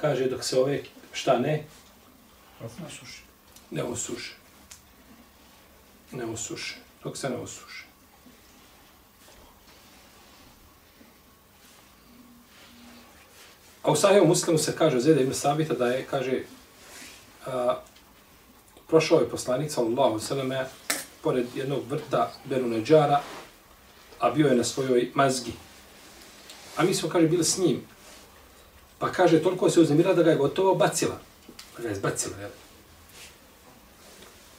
kaže, 0.00 0.26
dok 0.26 0.44
se 0.44 0.58
ove, 0.58 0.82
šta 1.12 1.38
ne? 1.38 1.64
Na 2.60 2.68
suši. 2.90 3.22
Ne 3.70 3.82
osuše. 3.82 4.34
Ne 6.12 6.24
osuše. 6.24 6.76
Dok 7.04 7.16
se 7.16 7.30
ne 7.30 7.36
osuše. 7.36 7.84
A 13.82 13.90
u 13.90 13.96
Sahihu 13.96 14.26
Muslimu 14.26 14.58
se 14.58 14.76
kaže, 14.76 15.00
Zeda 15.00 15.20
ibn 15.20 15.34
Sabita, 15.34 15.74
da 15.74 15.86
je, 15.86 16.06
kaže, 16.10 16.42
a, 17.46 17.80
prošao 18.88 19.20
je 19.20 19.30
poslanik, 19.30 19.70
sallallahu 19.72 20.18
sallam, 20.18 20.50
pored 21.22 21.46
jednog 21.54 21.86
vrta 21.88 22.32
Benu 22.44 22.68
Neđara, 22.68 23.22
a 24.18 24.30
bio 24.30 24.48
je 24.48 24.56
na 24.56 24.64
svojoj 24.64 25.10
mazgi. 25.14 25.52
A 26.76 26.84
mi 26.84 26.94
smo, 26.94 27.08
kaže, 27.08 27.26
bili 27.26 27.44
s 27.44 27.58
njim. 27.58 27.80
Pa 28.98 29.12
kaže, 29.12 29.42
toliko 29.42 29.70
se 29.70 29.80
uznemirala 29.80 30.14
da 30.14 30.22
ga 30.22 30.30
je 30.30 30.36
gotovo 30.36 30.74
bacila. 30.74 31.18
Pa 31.76 31.82
ga 31.82 31.88
je 31.88 31.94
zbacila, 31.94 32.36
jel? 32.40 32.50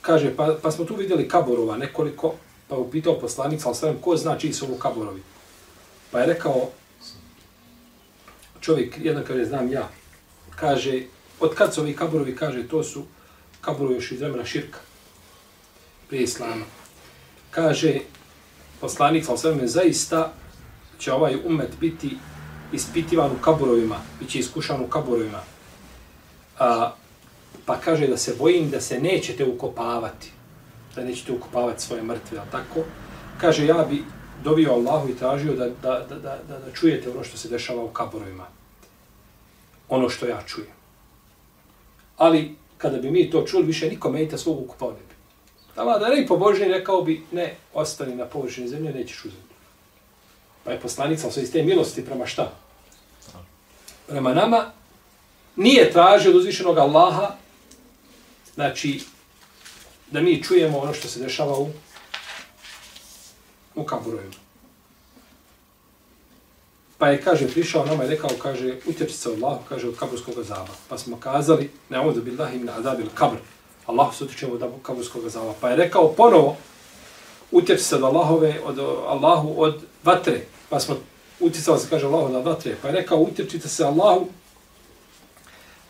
Kaže, 0.01 0.35
pa, 0.35 0.55
pa 0.61 0.71
smo 0.71 0.85
tu 0.85 0.95
vidjeli 0.95 1.27
kaborova 1.27 1.77
nekoliko, 1.77 2.35
pa 2.67 2.75
upitao 2.75 3.19
poslanik, 3.19 3.61
sa 3.61 3.73
sallam, 3.73 3.97
ko 4.01 4.17
zna 4.17 4.37
čiji 4.37 4.53
su 4.53 4.65
ovo 4.65 4.77
kaborovi? 4.77 5.21
Pa 6.11 6.19
je 6.19 6.25
rekao, 6.25 6.69
čovjek, 8.61 8.95
jedan 9.01 9.23
kaže, 9.23 9.45
znam 9.45 9.71
ja, 9.71 9.89
kaže, 10.55 11.03
od 11.39 11.55
kad 11.55 11.73
su 11.73 11.81
ovi 11.81 11.95
kaborovi, 11.95 12.35
kaže, 12.35 12.67
to 12.67 12.83
su 12.83 13.03
kaborovi 13.61 13.95
još 13.95 14.11
iz 14.11 14.21
vremena 14.21 14.45
širka, 14.45 14.79
prije 16.07 16.23
islama. 16.23 16.65
Kaže, 17.51 17.99
poslanik, 18.81 19.25
sa 19.25 19.33
osvrame, 19.33 19.67
zaista 19.67 20.33
će 20.99 21.13
ovaj 21.13 21.35
umet 21.45 21.79
biti 21.79 22.17
ispitivan 22.73 23.31
u 23.31 23.41
kaburovima, 23.41 23.95
bit 24.19 24.29
će 24.29 24.39
iskušan 24.39 24.81
u 24.81 24.87
kaburovima. 24.87 25.39
A, 26.59 26.91
pa 27.65 27.79
kaže 27.79 28.07
da 28.07 28.17
se 28.17 28.35
bojim 28.39 28.69
da 28.69 28.81
se 28.81 28.99
nećete 28.99 29.45
ukopavati, 29.45 30.31
da 30.95 31.03
nećete 31.03 31.31
ukopavati 31.31 31.83
svoje 31.83 32.03
mrtve, 32.03 32.37
ali 32.37 32.51
tako? 32.51 32.83
Kaže, 33.41 33.65
ja 33.65 33.85
bi 33.89 34.03
dovio 34.43 34.73
Allahu 34.73 35.09
i 35.09 35.15
tražio 35.15 35.53
da, 35.53 35.65
da, 35.65 36.05
da, 36.09 36.15
da, 36.15 36.37
da, 36.47 36.59
da 36.59 36.71
čujete 36.73 37.09
ono 37.09 37.23
što 37.23 37.37
se 37.37 37.49
dešava 37.49 37.83
u 37.83 37.89
kaburovima. 37.89 38.45
Ono 39.89 40.09
što 40.09 40.25
ja 40.27 40.41
čujem. 40.45 40.77
Ali, 42.17 42.55
kada 42.77 42.97
bi 42.97 43.11
mi 43.11 43.29
to 43.29 43.41
čuli, 43.41 43.65
više 43.65 43.89
niko 43.89 44.11
mejta 44.11 44.37
svog 44.37 44.59
ukupao 44.61 44.91
ne 44.91 45.06
bi. 45.83 45.99
Da 45.99 46.09
ne 46.09 46.15
bi 46.15 46.27
pobožni, 46.27 46.67
rekao 46.67 47.01
bi, 47.01 47.23
ne, 47.31 47.55
ostani 47.73 48.15
na 48.15 48.25
površini 48.25 48.67
zemlje, 48.67 48.93
nećeš 48.93 49.25
u 49.25 49.29
zemlju. 49.29 49.57
Pa 50.63 50.71
je 50.71 50.79
poslanica 50.79 51.31
sa 51.31 51.41
iz 51.41 51.51
te 51.51 51.63
milosti 51.63 52.05
prema 52.05 52.25
šta? 52.25 52.51
Prema 54.07 54.33
nama, 54.33 54.71
nije 55.55 55.91
tražio 55.91 56.31
od 56.31 56.37
uzvišenog 56.37 56.77
Allaha, 56.77 57.35
znači, 58.55 59.01
da 60.11 60.21
mi 60.21 60.43
čujemo 60.43 60.77
ono 60.79 60.93
što 60.93 61.07
se 61.07 61.19
dešava 61.19 61.59
u 61.59 61.69
u 63.77 63.83
kaburojima. 63.83 64.33
Pa 66.97 67.09
je, 67.09 67.21
kaže, 67.21 67.47
prišao 67.47 67.85
nama 67.85 68.03
i 68.03 68.07
rekao, 68.07 68.29
kaže, 68.41 68.75
utječi 68.85 69.13
se 69.13 69.29
Allah, 69.29 69.59
kaže, 69.69 69.87
od 69.87 69.97
kaburskog 69.97 70.39
azaba. 70.39 70.73
Pa 70.89 70.97
smo 70.97 71.19
kazali, 71.19 71.69
ne 71.89 71.99
ovdje 71.99 72.21
billahi 72.21 72.57
min 72.57 72.69
azabil 72.69 73.05
kabr. 73.13 73.37
Allah 73.87 74.15
se 74.15 74.23
utječe 74.23 74.47
od 74.47 74.63
kaburskog 74.81 75.25
azaba. 75.25 75.53
Pa 75.61 75.69
je 75.69 75.75
rekao 75.75 76.13
ponovo, 76.13 76.55
utječi 77.51 77.83
se 77.83 77.95
od 77.95 78.03
Allahove, 78.03 78.59
od 78.65 78.79
Allahu 79.07 79.53
od 79.57 79.81
vatre. 80.03 80.41
Pa 80.69 80.79
smo 80.79 80.95
utjecali 81.39 81.79
se, 81.79 81.87
kaže 81.89 82.05
Allah, 82.05 82.23
od 82.23 82.45
vatre. 82.45 82.75
Pa 82.81 82.87
je 82.87 82.93
rekao, 82.93 83.17
utječite 83.17 83.69
se 83.69 83.85
Allahu, 83.85 84.27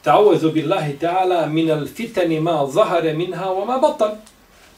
ta'uzu 0.03 0.51
billahi 0.51 0.99
ta'ala 0.99 1.45
min 1.45 1.71
al 1.71 1.87
fitani 1.87 2.39
ma 2.39 2.67
zahare 2.67 3.13
minha 3.13 3.45
wa 3.45 3.65
ma 3.65 3.77
batan. 3.77 4.11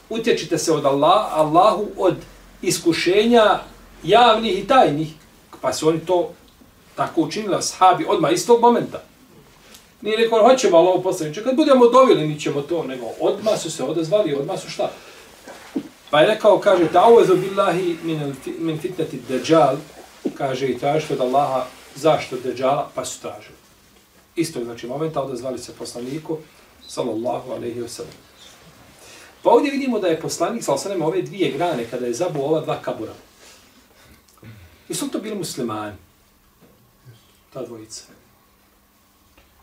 Utječite 0.10 0.58
se 0.58 0.72
od 0.72 0.86
Allah, 0.86 1.26
Allahu 1.32 1.88
od 1.98 2.16
iskušenja 2.62 3.60
javnih 4.04 4.60
i 4.60 4.68
tajnih, 4.68 5.14
pa 5.62 5.74
su 5.74 5.88
oni 5.88 6.00
to 6.00 6.32
tako 6.96 7.22
učinili, 7.22 7.56
ashabi, 7.56 8.06
odmah 8.08 8.34
istog 8.34 8.62
momenta. 8.62 9.09
Nije 10.02 10.18
rekao, 10.18 10.50
hoćemo 10.50 10.78
Allaho 10.78 11.02
poslaniče, 11.02 11.44
kad 11.44 11.56
budemo 11.56 11.88
dovili, 11.88 12.28
mi 12.28 12.40
ćemo 12.40 12.62
to, 12.62 12.84
nego 12.84 13.06
odmah 13.20 13.60
su 13.60 13.72
se 13.72 13.84
odazvali, 13.84 14.36
odmah 14.36 14.60
su 14.60 14.70
šta? 14.70 14.92
Pa 16.10 16.22
je 16.22 16.28
rekao, 16.28 16.60
kaže, 16.60 16.84
ta'uvezu 16.94 17.36
billahi 17.36 17.98
min, 18.04 18.36
min 18.60 18.80
fitneti 18.80 19.20
deđal, 19.28 19.78
kaže, 20.38 20.68
i 20.68 20.80
tražite 20.80 21.14
od 21.14 21.22
Allaha 21.22 21.66
zašto 21.96 22.38
deđala, 22.44 22.90
pa 22.96 23.06
su 23.06 23.22
tražili. 23.22 23.56
Istog, 24.36 24.64
znači, 24.64 24.88
momenta 24.88 25.22
odazvali 25.22 25.60
se 25.60 25.76
poslaniku, 25.76 26.38
sallallahu 26.88 27.52
alaihi 27.52 27.82
wasallam. 27.82 28.18
Pa 29.44 29.50
ovdje 29.50 29.72
vidimo 29.72 30.00
da 30.00 30.08
je 30.08 30.22
poslanik 30.22 30.64
sallallahu 30.64 30.82
osanem 30.82 31.02
ove 31.02 31.22
dvije 31.22 31.52
grane, 31.52 31.86
kada 31.92 32.06
je 32.06 32.14
zabuo 32.14 32.48
ova 32.48 32.62
dva 32.62 32.82
kabura. 32.82 33.14
I 34.90 34.94
su 34.94 35.10
to 35.10 35.20
bili 35.20 35.36
muslimani? 35.36 35.96
Ta 37.54 37.66
dvojica. 37.66 38.19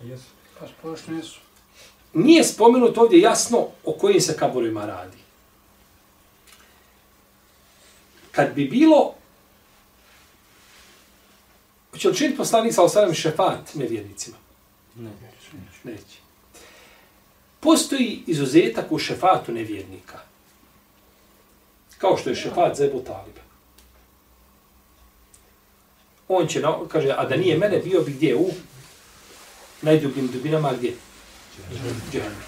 Jesu. 0.02 0.30
Pa 0.61 0.66
spošno 0.68 1.16
jesu. 1.16 1.40
Nije 2.14 2.44
spomenuto 2.44 3.00
ovdje 3.00 3.20
jasno 3.20 3.66
o 3.85 3.92
kojim 3.92 4.20
se 4.20 4.37
kaburima 4.37 4.87
radi. 4.87 5.18
Kad 8.32 8.54
bi 8.54 8.64
bilo 8.64 9.14
Hoće 11.96 12.09
li 12.09 12.16
činiti 12.16 12.37
poslanik 12.37 12.74
sa 12.74 12.82
osanem 12.82 13.14
šefat 13.14 13.74
nevjernicima? 13.74 14.37
Ne. 14.96 15.11
Neće. 15.85 16.18
Postoji 17.61 18.22
izuzetak 18.26 18.92
u 18.92 18.98
šefatu 18.98 19.52
nevjernika. 19.52 20.18
Kao 21.98 22.16
što 22.16 22.30
je 22.30 22.37
šefat 22.37 22.76
za 22.76 22.85
Ebu 22.85 23.00
Taliba. 23.00 23.40
On 26.28 26.46
će, 26.46 26.62
kaže, 26.88 27.14
a 27.16 27.24
da 27.24 27.37
nije 27.37 27.59
mene, 27.59 27.78
bio 27.78 28.00
bi 28.00 28.12
gdje 28.12 28.37
u 28.37 28.50
najdubljim 29.82 30.26
dubinama, 30.26 30.72
gdje? 30.72 30.92
Džehennem. 32.12 32.42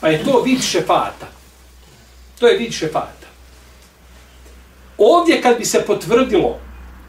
Pa 0.00 0.08
je 0.08 0.24
to 0.24 0.42
vid 0.42 0.62
šefata. 0.62 1.28
To 2.38 2.48
je 2.48 2.58
vid 2.58 2.72
šefata. 2.72 3.26
Ovdje 4.98 5.42
kad 5.42 5.58
bi 5.58 5.64
se 5.64 5.84
potvrdilo, 5.86 6.60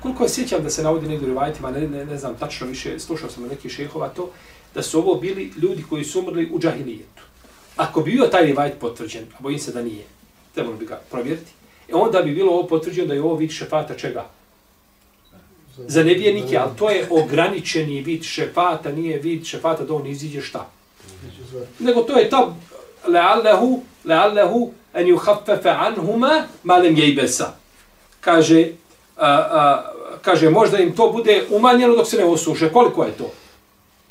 koliko 0.02 0.23
je 0.23 0.30
sjećam 0.30 0.63
da 0.63 0.69
se 0.69 0.84
navodi 0.84 1.08
negdje 1.08 1.26
u 1.26 1.30
rivajtima, 1.30 1.71
ne, 1.71 1.88
ne, 1.88 2.06
ne 2.06 2.17
znam 2.17 2.38
tačno 2.38 2.67
više, 2.67 2.99
slušao 2.99 3.30
sam 3.30 3.47
neki 3.47 3.69
šehova 3.69 4.10
to, 4.10 4.30
da 4.76 4.82
su 4.82 4.99
ovo 4.99 5.15
bili 5.15 5.54
ljudi 5.62 5.84
koji 5.89 6.04
su 6.04 6.19
umrli 6.19 6.49
u 6.54 6.60
džahilijetu. 6.60 7.23
Ako 7.76 8.02
bi 8.02 8.12
bio 8.12 8.28
taj 8.28 8.45
rivajt 8.45 8.73
potvrđen, 8.80 9.23
a 9.38 9.41
bojim 9.41 9.60
se 9.60 9.71
da 9.71 9.82
nije, 9.82 10.04
trebalo 10.54 10.78
bi 10.78 10.86
ga 10.86 11.02
provjeriti, 11.12 11.52
e 11.89 11.93
onda 11.93 12.21
bi 12.21 12.36
bilo 12.36 12.52
ovo 12.52 12.67
potvrđeno 12.67 13.08
da 13.08 13.13
je 13.13 13.21
ovo 13.21 13.36
vid 13.36 13.52
šefata 13.52 13.97
čega? 13.97 14.30
Za 15.78 16.04
nevjernike, 16.04 16.58
ali 16.58 16.72
to 16.78 16.90
je 16.90 17.08
ograničeni 17.10 18.02
vid 18.02 18.24
šefata, 18.24 18.92
nije 18.92 19.20
vid 19.20 19.46
šefata 19.46 19.84
da 19.84 19.94
on 19.94 20.08
iziđe 20.08 20.42
šta? 20.42 20.70
Nego 21.80 22.02
to 22.02 22.20
je 22.20 22.30
ta 22.30 22.54
le'allehu, 23.08 23.80
le'allehu 24.06 24.70
en 24.94 25.08
juhaffefe 25.08 25.70
anhuma 25.70 26.44
malem 26.64 26.98
jejbesa. 26.98 27.54
Kaže, 28.22 28.68
a, 29.18 29.28
a, 29.28 29.92
kaže, 30.22 30.50
možda 30.50 30.78
im 30.78 30.96
to 30.96 31.12
bude 31.12 31.44
umanjeno 31.50 31.96
dok 31.96 32.08
se 32.08 32.18
ne 32.18 32.26
osuše. 32.26 32.70
Koliko 32.72 33.04
je 33.04 33.12
to? 33.12 33.32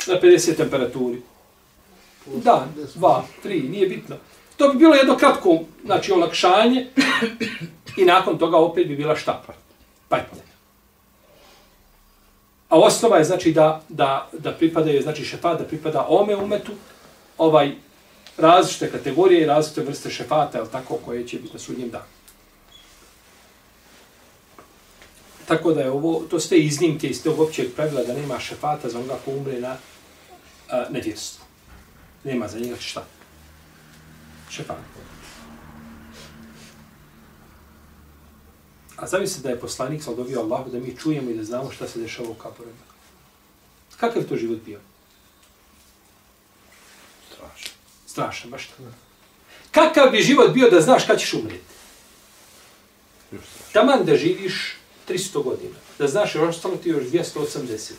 na 0.06 0.20
50 0.20 0.56
temperaturi. 0.56 1.22
Dan, 2.26 2.74
dva, 2.94 3.24
tri, 3.42 3.60
nije 3.60 3.88
bitno. 3.88 4.16
To 4.56 4.68
bi 4.68 4.78
bilo 4.78 4.94
jedno 4.94 5.16
kratko, 5.16 5.58
znači, 5.84 6.12
olakšanje 6.12 6.86
i 7.96 8.04
nakon 8.04 8.38
toga 8.38 8.56
opet 8.56 8.88
bi 8.88 8.96
bila 8.96 9.16
šta? 9.16 9.42
patnja. 10.08 10.51
A 12.72 12.78
osnova 12.78 13.18
je, 13.18 13.24
znači, 13.24 13.52
da, 13.52 13.82
da, 13.88 14.28
da 14.32 14.52
pripadaju, 14.52 15.02
znači, 15.02 15.24
šefat, 15.24 15.58
da 15.58 15.64
pripada 15.64 16.06
ome 16.08 16.36
umetu, 16.36 16.72
ovaj, 17.38 17.72
različite 18.36 18.90
kategorije 18.90 19.42
i 19.42 19.46
različite 19.46 19.82
vrste 19.82 20.10
šefata, 20.10 20.58
je 20.58 20.64
tako, 20.72 20.96
koje 21.04 21.26
će 21.28 21.36
biti 21.38 21.52
na 21.52 21.58
sudnjem 21.58 21.90
danu. 21.90 22.04
Tako 25.48 25.72
da 25.72 25.80
je 25.80 25.90
ovo, 25.90 26.22
to 26.30 26.40
ste 26.40 26.58
iznimke 26.58 27.08
iz 27.08 27.22
tog 27.22 27.40
općeg 27.40 27.74
pravila 27.76 28.02
da 28.02 28.14
nema 28.14 28.40
šefata 28.40 28.88
za 28.88 28.98
onoga 28.98 29.18
ko 29.24 29.30
umre 29.30 29.60
na 29.60 29.76
a, 30.70 30.84
nevjerstvu. 30.90 31.44
Nema 32.24 32.48
za 32.48 32.58
njega 32.58 32.76
šta? 32.80 33.04
Šefat. 34.50 34.91
A 39.02 39.06
zamisli 39.06 39.42
da 39.42 39.50
je 39.50 39.60
poslanik 39.60 40.02
sal 40.02 40.14
dobio 40.14 40.40
Allahu 40.40 40.70
da 40.70 40.78
mi 40.78 40.96
čujemo 40.96 41.30
i 41.30 41.34
da 41.34 41.44
znamo 41.44 41.70
šta 41.70 41.88
se 41.88 41.98
dešava 41.98 42.28
u 42.28 42.34
kaborima. 42.34 42.86
Kakav 43.96 44.22
to 44.28 44.36
život 44.36 44.58
bio? 44.64 44.78
Strašno. 47.32 47.70
Strašan, 48.06 48.50
baš 48.50 48.66
tako. 48.66 48.82
Kakav 49.70 50.10
bi 50.10 50.22
život 50.22 50.50
bio 50.54 50.70
da 50.70 50.80
znaš 50.80 51.06
kad 51.06 51.18
ćeš 51.20 51.34
strašno. 51.34 51.58
Taman 53.72 54.04
da 54.04 54.16
živiš 54.16 54.76
300 55.08 55.42
godina, 55.42 55.74
da 55.98 56.08
znaš 56.08 56.34
još 56.34 56.48
ostalo 56.48 56.76
ti 56.76 56.88
još 56.88 57.04
280. 57.04 57.92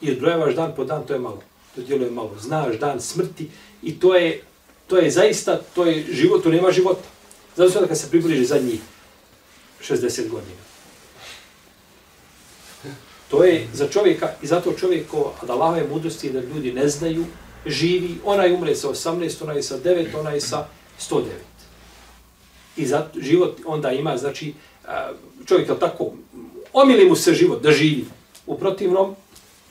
I 0.00 0.12
odbrojevaš 0.12 0.54
dan 0.54 0.72
po 0.76 0.84
dan, 0.84 1.06
to 1.06 1.12
je 1.12 1.18
malo. 1.18 1.42
To 1.74 1.82
djeluje 1.82 2.10
malo. 2.10 2.36
Znaš 2.40 2.76
dan 2.78 3.00
smrti 3.00 3.50
i 3.82 4.00
to 4.00 4.14
je, 4.14 4.42
to 4.86 4.96
je 4.96 5.10
zaista, 5.10 5.60
to 5.74 5.84
je 5.84 6.06
život, 6.12 6.42
to 6.42 6.48
nema 6.48 6.70
života. 6.70 7.08
Zato 7.56 7.70
sada 7.70 7.86
kad 7.86 7.98
se 7.98 8.10
približi 8.10 8.44
zadnjih 8.44 8.80
60 9.88 10.28
godina. 10.28 10.56
To 13.28 13.44
je 13.44 13.68
za 13.72 13.88
čovjeka, 13.88 14.32
i 14.42 14.46
zato 14.46 14.72
čovjek 14.72 15.06
da 15.46 15.54
lave 15.54 15.86
mudrosti 15.88 16.26
je 16.26 16.32
da 16.32 16.40
ljudi 16.40 16.72
ne 16.72 16.88
znaju, 16.88 17.24
živi, 17.66 18.18
onaj 18.24 18.54
umre 18.54 18.74
sa 18.76 18.88
18, 18.88 19.42
onaj 19.42 19.62
sa 19.62 19.78
9, 19.78 20.18
onaj 20.18 20.40
sa 20.40 20.66
109. 21.10 21.22
I 22.76 22.86
zato 22.86 23.20
život 23.20 23.60
onda 23.66 23.92
ima, 23.92 24.16
znači, 24.16 24.54
čovjek 25.46 25.68
je 25.68 25.78
tako, 25.78 26.12
omili 26.72 27.08
mu 27.08 27.16
se 27.16 27.34
život 27.34 27.62
da 27.62 27.72
živi. 27.72 28.04
U 28.46 28.58
protivnom, 28.58 29.16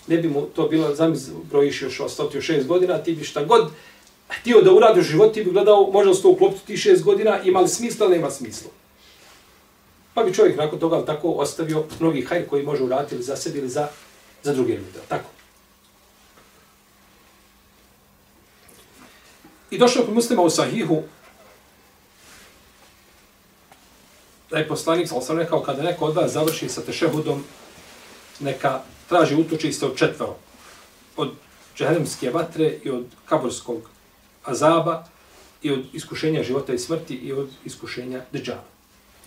ne 0.07 0.17
bi 0.17 0.29
mu 0.29 0.41
to 0.41 0.67
bilo, 0.67 0.95
zamisli, 0.95 1.33
brojiš 1.51 1.81
još 1.81 1.99
ostati 1.99 2.37
još 2.37 2.45
šest 2.45 2.67
godina, 2.67 2.97
ti 2.97 3.13
bi 3.13 3.23
šta 3.23 3.43
god 3.43 3.71
htio 4.27 4.61
da 4.61 4.73
uradi 4.73 4.99
u 4.99 5.03
život, 5.03 5.33
ti 5.33 5.43
bi 5.43 5.51
gledao, 5.51 5.91
možda 5.91 6.13
se 6.13 6.21
to 6.21 6.29
uklopiti 6.29 6.65
ti 6.65 6.77
6 6.77 7.03
godina, 7.03 7.41
ima 7.43 7.59
li 7.59 7.67
smisla, 7.67 8.07
nema 8.07 8.31
smisla. 8.31 8.69
Pa 10.13 10.23
bi 10.23 10.33
čovjek 10.33 10.57
nakon 10.57 10.79
toga 10.79 11.05
tako 11.05 11.29
ostavio 11.29 11.85
mnogi 11.99 12.21
hajr 12.21 12.49
koji 12.49 12.63
može 12.63 12.83
uraditi 12.83 13.15
ili 13.15 13.23
za 13.23 13.35
sebi 13.35 13.59
ili 13.59 13.69
za, 13.69 13.87
za 14.43 14.53
druge 14.53 14.73
ljude. 14.73 14.99
Tako. 15.07 15.29
I 19.71 19.77
došao 19.77 20.05
kod 20.05 20.13
muslima 20.13 20.41
u 20.41 20.49
sahihu 20.49 21.03
da 24.49 24.57
je 24.57 24.67
poslanik, 24.67 25.11
ali 25.11 25.21
sam 25.21 25.37
rekao, 25.37 25.63
kada 25.63 25.83
neko 25.83 26.05
od 26.05 26.15
vas 26.15 26.31
završi 26.31 26.69
sa 26.69 26.81
tešehudom, 26.81 27.43
neka 28.39 28.81
traži 29.09 29.35
utočiste 29.35 29.85
od 29.85 29.97
četvero. 29.97 30.35
Od 31.17 31.31
džehennemske 31.77 32.29
vatre 32.29 32.77
i 32.83 32.89
od 32.89 33.05
kaborskog 33.25 33.89
azaba 34.43 35.05
i 35.61 35.71
od 35.71 35.85
iskušenja 35.93 36.43
života 36.43 36.73
i 36.73 36.79
smrti 36.79 37.15
i 37.15 37.33
od 37.33 37.49
iskušenja 37.65 38.21
deđala. 38.31 38.72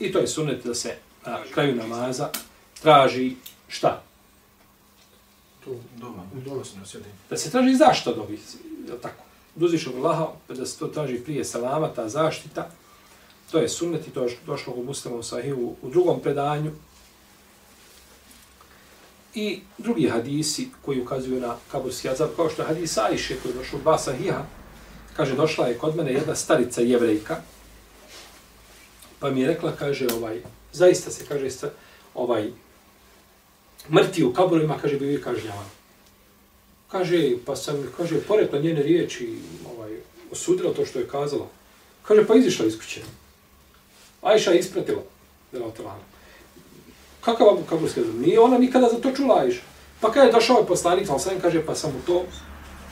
I 0.00 0.12
to 0.12 0.18
je 0.18 0.26
sunet 0.26 0.64
da 0.64 0.74
se 0.74 0.96
na 1.26 1.38
kraju 1.54 1.74
namaza 1.74 2.28
traži 2.82 3.36
šta? 3.68 4.02
Tu, 5.64 5.76
doma, 5.96 6.22
u 6.36 6.40
dolosno 6.40 6.86
sjedim. 6.86 7.12
Da 7.30 7.36
se 7.36 7.50
traži 7.50 7.74
zašto 7.74 8.14
dobi, 8.14 8.40
je 8.86 8.92
li 8.92 9.00
tako? 9.02 9.22
Duziš 9.54 9.86
od 9.86 9.94
Allaha, 9.94 10.28
da 10.48 10.66
se 10.66 10.78
to 10.78 10.86
traži 10.86 11.18
prije 11.18 11.44
salama, 11.44 11.88
ta 11.88 12.08
zaštita. 12.08 12.70
To 13.50 13.58
je 13.58 13.68
sunnet 13.68 14.06
i 14.06 14.10
to 14.10 14.22
je 14.22 14.36
došlo 14.46 14.72
u 14.76 14.84
muslima 14.84 15.16
u 15.16 15.22
sahihu 15.22 15.74
u 15.82 15.90
drugom 15.90 16.20
predanju. 16.20 16.70
I 19.34 19.60
drugi 19.78 20.08
hadisi 20.08 20.68
koji 20.84 21.02
ukazuju 21.02 21.40
na 21.40 21.56
kaburski 21.72 22.08
azab, 22.08 22.28
kao 22.36 22.50
što 22.50 22.62
je 22.62 22.68
hadis 22.68 22.98
Ajše 22.98 23.36
koji 23.42 23.52
je 23.52 23.58
došao 23.58 23.78
u 23.78 23.82
dva 23.82 23.98
sahiha, 23.98 24.44
kaže, 25.16 25.36
došla 25.36 25.66
je 25.66 25.78
kod 25.78 25.96
mene 25.96 26.12
jedna 26.12 26.34
starica 26.34 26.80
jevrejka, 26.80 27.36
pa 29.20 29.30
mi 29.30 29.40
je 29.40 29.46
rekla, 29.46 29.72
kaže, 29.78 30.06
ovaj, 30.14 30.40
zaista 30.72 31.10
se, 31.10 31.24
kaže, 31.28 31.50
sta, 31.50 31.70
ovaj, 32.14 32.50
mrti 33.90 34.24
u 34.24 34.32
kaburovima, 34.32 34.78
kaže, 34.82 34.96
bi 34.96 35.22
kažnjavan. 35.22 35.66
Kaže, 36.88 37.36
pa 37.46 37.56
sam, 37.56 37.86
kaže, 37.96 38.20
porekla 38.20 38.58
njene 38.58 38.82
riječi, 38.82 39.38
ovaj, 39.76 39.90
osudila 40.32 40.74
to 40.74 40.86
što 40.86 40.98
je 40.98 41.08
kazala. 41.08 41.46
Kaže, 42.02 42.26
pa 42.26 42.34
izišla 42.34 42.66
iz 42.66 42.78
kuće. 42.78 43.00
Ajša 44.22 44.50
je 44.50 44.58
ispratila. 44.58 45.02
Delotovana. 45.52 46.04
Kakav 47.20 47.48
Abu 47.48 47.62
Kabur 47.68 47.88
azab? 47.88 48.20
Nije 48.20 48.40
ona 48.40 48.58
nikada 48.58 48.88
za 48.88 49.00
to 49.00 49.12
čula 49.16 49.40
Ajša. 49.40 49.62
Pa 50.00 50.12
kada 50.12 50.26
je 50.26 50.32
došao 50.32 50.58
je 50.58 50.66
poslanik, 50.66 51.10
ali 51.10 51.20
sam 51.20 51.40
kaže, 51.40 51.66
pa 51.66 51.74
sam 51.74 51.92
mu 51.92 51.98
to 52.06 52.24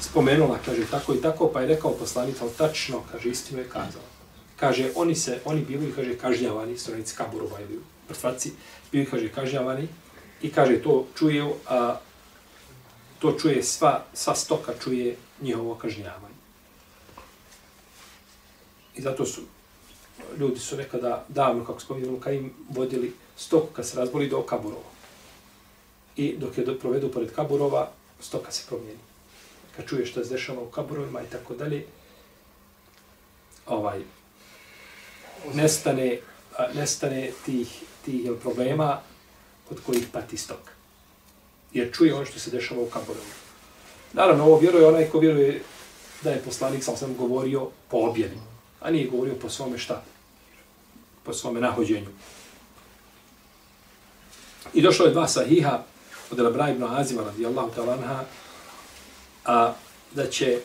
spomenula, 0.00 0.58
kaže, 0.64 0.82
tako 0.90 1.14
i 1.14 1.22
tako, 1.22 1.48
pa 1.48 1.60
je 1.60 1.66
rekao 1.66 1.92
poslanik, 1.92 2.36
ali 2.40 2.50
tačno, 2.58 3.02
kaže, 3.12 3.28
istinu 3.28 3.60
je 3.60 3.68
kazala. 3.68 4.13
Kaže, 4.64 4.96
oni 4.96 5.12
se, 5.12 5.44
oni 5.44 5.60
bili, 5.60 5.92
kaže, 5.92 6.16
kažnjavani, 6.16 6.78
stranici 6.78 7.12
Kaburova 7.16 7.60
ili 7.60 7.80
mrtvaci, 8.08 8.52
bili, 8.92 9.04
kaže, 9.04 9.28
kažnjavani 9.28 9.88
i 10.42 10.48
kaže, 10.48 10.78
to 10.80 11.04
čuje, 11.18 11.44
a, 11.68 12.00
to 13.18 13.32
čuje 13.36 13.60
sva, 13.62 14.06
sva 14.14 14.34
stoka 14.34 14.72
čuje 14.80 15.16
njihovo 15.42 15.74
kažnjavanje. 15.74 16.40
I 18.96 19.02
zato 19.02 19.26
su, 19.26 19.44
ljudi 20.40 20.60
su 20.60 20.80
nekada 20.80 21.24
davno, 21.28 21.64
kako 21.64 21.80
spominjamo, 21.80 22.20
kad 22.20 22.34
im 22.34 22.50
vodili 22.68 23.12
stoku 23.36 23.68
kad 23.76 23.88
se 23.88 24.00
razboli 24.00 24.32
do 24.32 24.42
kaburova. 24.42 24.90
I 26.16 26.36
dok 26.40 26.58
je 26.58 26.64
do, 26.64 26.78
provedu 26.78 27.12
pored 27.12 27.34
kaburova, 27.36 27.90
stoka 28.20 28.52
se 28.52 28.64
promijeni. 28.68 29.04
Kad 29.76 29.88
čuješ 29.88 30.10
šta 30.10 30.24
se 30.24 30.34
dešava 30.34 30.62
u 30.62 30.70
kaburovima 30.70 31.20
i 31.20 31.30
tako 31.30 31.54
dalje, 31.54 31.84
ovaj, 33.66 34.00
nestane, 35.52 36.18
nestane 36.74 37.30
tih, 37.46 37.82
tih 38.04 38.24
jel, 38.24 38.36
problema 38.36 39.00
od 39.70 39.80
kojih 39.86 40.06
pati 40.12 40.36
stok. 40.36 40.70
Jer 41.72 41.92
čuje 41.92 42.14
ono 42.14 42.24
što 42.24 42.38
se 42.38 42.50
dešava 42.50 42.82
u 42.82 42.86
kaburovima. 42.86 43.34
Naravno, 44.12 44.44
ovo 44.44 44.58
vjeruje 44.58 44.86
onaj 44.86 45.08
ko 45.08 45.18
vjeruje 45.18 45.62
da 46.22 46.30
je 46.30 46.42
poslanik, 46.42 46.84
sam 46.84 46.96
sam 46.96 47.16
govorio 47.16 47.68
po 47.90 47.96
objavi, 47.96 48.38
a 48.80 48.90
nije 48.90 49.10
govorio 49.10 49.34
po 49.34 49.48
svome 49.48 49.78
šta? 49.78 50.02
Po 51.22 51.32
svome 51.32 51.60
nahođenju. 51.60 52.08
I 54.74 54.82
došlo 54.82 55.06
je 55.06 55.12
dva 55.12 55.28
sahiha 55.28 55.82
od 56.30 56.38
Elabra 56.38 56.70
ibn 56.70 56.84
Azima 56.84 57.22
radijallahu 57.22 57.70
ta'ala 57.76 57.92
anha, 57.92 58.24
a 59.44 59.74
da 60.12 60.30
će 60.30 60.60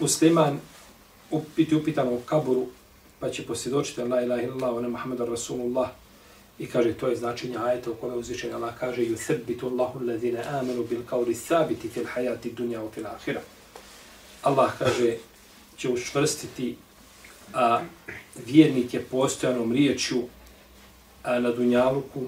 musliman 0.00 0.60
biti 1.56 1.74
upitan 1.74 2.08
u 2.08 2.20
kaburu, 2.20 2.66
pa 3.25 3.29
će 3.29 3.45
posvjedočiti 3.45 4.01
la 4.01 4.21
ilaha 4.21 4.41
illallah, 4.41 4.75
ona 4.75 4.87
Muhammed 4.87 5.19
Rasulullah, 5.19 5.89
i 6.59 6.67
kaže, 6.67 6.93
to 6.93 7.07
je 7.07 7.15
značenje 7.15 7.57
ajeta 7.57 7.91
u 7.91 7.95
kome 7.95 8.15
uzvišenje 8.15 8.53
Allah 8.53 8.73
kaže 8.79 9.01
يُثَبِّتُ 9.01 9.63
اللَّهُ 9.63 9.91
الَّذِينَ 10.01 10.37
آمَنُوا 10.37 10.85
بِالْقَوْلِ 10.89 11.29
الثَّابِتِ 11.29 11.81
فِي 11.93 11.99
الْحَيَاتِ 12.05 12.45
الدُّنْيَا 12.45 12.79
وَفِي 12.79 13.01
الْآخِرَةِ 13.01 13.41
Allah 14.41 14.71
kaže, 14.79 15.17
će 15.77 15.89
učvrstiti 15.89 16.75
a, 17.53 17.81
vjernike 18.45 18.99
postojanom 19.11 19.71
riječju 19.71 20.23
a, 21.23 21.39
na 21.39 21.51
Dunjaluku 21.51 22.21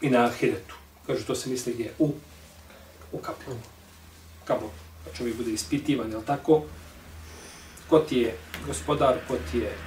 i 0.00 0.10
na 0.10 0.24
Ahiretu. 0.24 0.74
Kaže, 1.06 1.26
to 1.26 1.34
se 1.34 1.50
misli 1.50 1.72
gdje? 1.72 1.92
U, 1.98 2.10
u 3.12 3.18
kapu. 3.18 3.50
Kapu. 4.44 4.66
Pa 5.04 5.16
čovjek 5.16 5.36
bude 5.36 5.50
ispitivan, 5.50 6.10
jel 6.10 6.22
tako? 6.26 6.62
Ko 7.89 7.99
ti 7.99 8.17
je 8.17 8.37
gospodar, 8.67 9.15
ko 9.27 9.35
ti 9.51 9.57
je 9.57 9.77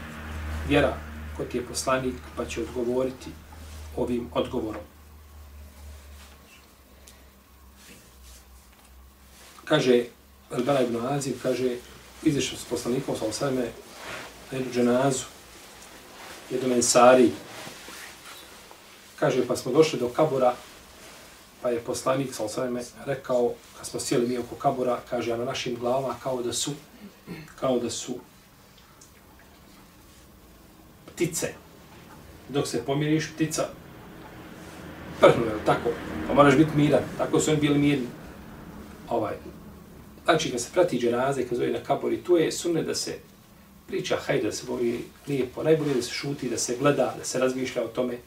vjera, 0.68 0.96
ko 1.36 1.44
ti 1.44 1.58
je 1.58 1.66
poslanik, 1.66 2.14
pa 2.36 2.44
će 2.44 2.60
odgovoriti 2.60 3.30
ovim 3.96 4.28
odgovorom. 4.32 4.82
Kaže, 9.64 10.04
Elbera 10.50 10.80
ibn 10.82 10.96
Azib, 11.06 11.34
kaže, 11.42 11.76
izišao 12.22 12.58
s 12.58 12.64
poslanikom, 12.64 13.16
sa 13.16 13.24
osvame, 13.24 13.68
na 14.50 14.58
jednu 14.58 14.72
dženazu, 14.72 15.24
jednu 16.50 16.68
mensari, 16.68 17.30
kaže, 19.16 19.46
pa 19.46 19.56
smo 19.56 19.72
došli 19.72 19.98
do 19.98 20.08
kabura, 20.08 20.54
pa 21.62 21.70
je 21.70 21.80
poslanik, 21.80 22.34
sa 22.34 22.44
osvame, 22.44 22.82
rekao, 23.06 23.54
kad 23.78 23.86
smo 23.86 24.00
sjeli 24.00 24.28
mi 24.28 24.38
oko 24.38 24.54
kabura, 24.54 25.00
kaže, 25.10 25.32
a 25.32 25.36
na 25.36 25.44
našim 25.44 25.76
glavama 25.76 26.16
kao 26.22 26.42
da 26.42 26.52
su, 26.52 26.74
kao 27.60 27.78
da 27.78 27.90
su 27.90 28.18
ptice. 31.06 31.52
Dok 32.48 32.66
se 32.66 32.84
pomiriš, 32.84 33.30
ptica 33.34 33.68
prhnu, 35.20 35.44
je 35.44 35.64
tako? 35.66 35.90
Pa 36.28 36.34
moraš 36.34 36.56
biti 36.56 36.76
miran. 36.76 37.02
Tako 37.18 37.40
su 37.40 37.50
oni 37.50 37.60
bili 37.60 37.78
mirni. 37.78 38.06
Ovaj. 39.08 39.34
Znači, 40.24 40.50
kad 40.50 40.60
se 40.60 40.68
prati 40.72 40.98
dženaze, 40.98 41.46
kad 41.48 41.58
zove 41.58 41.70
na 41.72 41.78
kabori, 41.78 42.22
tu 42.22 42.36
je 42.36 42.52
sunne 42.52 42.82
da 42.82 42.94
se 42.94 43.18
priča, 43.86 44.16
hajde 44.16 44.42
da 44.42 44.52
se 44.52 44.66
bovi 44.66 45.04
lijepo, 45.28 45.62
najbolje 45.62 45.94
da 45.94 46.02
se 46.02 46.10
šuti, 46.10 46.48
da 46.48 46.58
se 46.58 46.76
gleda, 46.80 47.14
da 47.18 47.24
se 47.24 47.38
razmišlja 47.38 47.82
o 47.84 47.88
tome. 47.88 48.18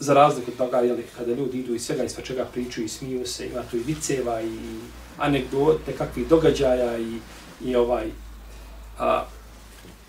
Za 0.00 0.14
razliku 0.14 0.50
od 0.50 0.56
toga, 0.56 0.78
jeli, 0.78 1.04
kada 1.16 1.32
ljudi 1.32 1.58
idu 1.58 1.74
i 1.74 1.78
svega 1.78 2.04
i 2.04 2.08
svačega 2.08 2.44
pričaju 2.44 2.84
i 2.84 2.88
smiju 2.88 3.26
se, 3.26 3.46
ima 3.46 3.62
tu 3.70 3.76
i 3.76 3.82
viceva 3.86 4.42
i 4.42 4.58
anegdote, 5.18 5.92
kakvih 5.98 6.28
događaja 6.28 6.98
i, 6.98 7.18
i 7.64 7.76
ovaj, 7.76 8.06
a, 8.98 9.24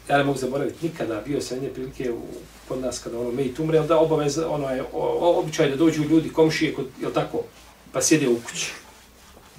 ja 0.09 0.17
ne 0.17 0.23
mogu 0.23 0.37
zaboraviti 0.37 0.87
nikada, 0.87 1.21
bio 1.25 1.41
sam 1.41 1.57
jedne 1.57 1.69
prilike 1.69 2.11
u, 2.11 2.21
kod 2.67 2.81
nas 2.81 2.99
kada 2.99 3.19
ono 3.19 3.31
mejt 3.31 3.59
umre, 3.59 3.79
da 3.79 3.99
obavez, 3.99 4.37
ono 4.37 4.69
je 4.69 4.83
o, 4.93 5.39
običaj 5.39 5.69
da 5.69 5.75
dođu 5.75 6.03
ljudi, 6.03 6.29
komšije, 6.29 6.73
kod, 6.73 6.85
jel 7.01 7.11
tako, 7.11 7.43
pa 7.91 8.01
sjede 8.01 8.29
u 8.29 8.35
kući, 8.35 8.71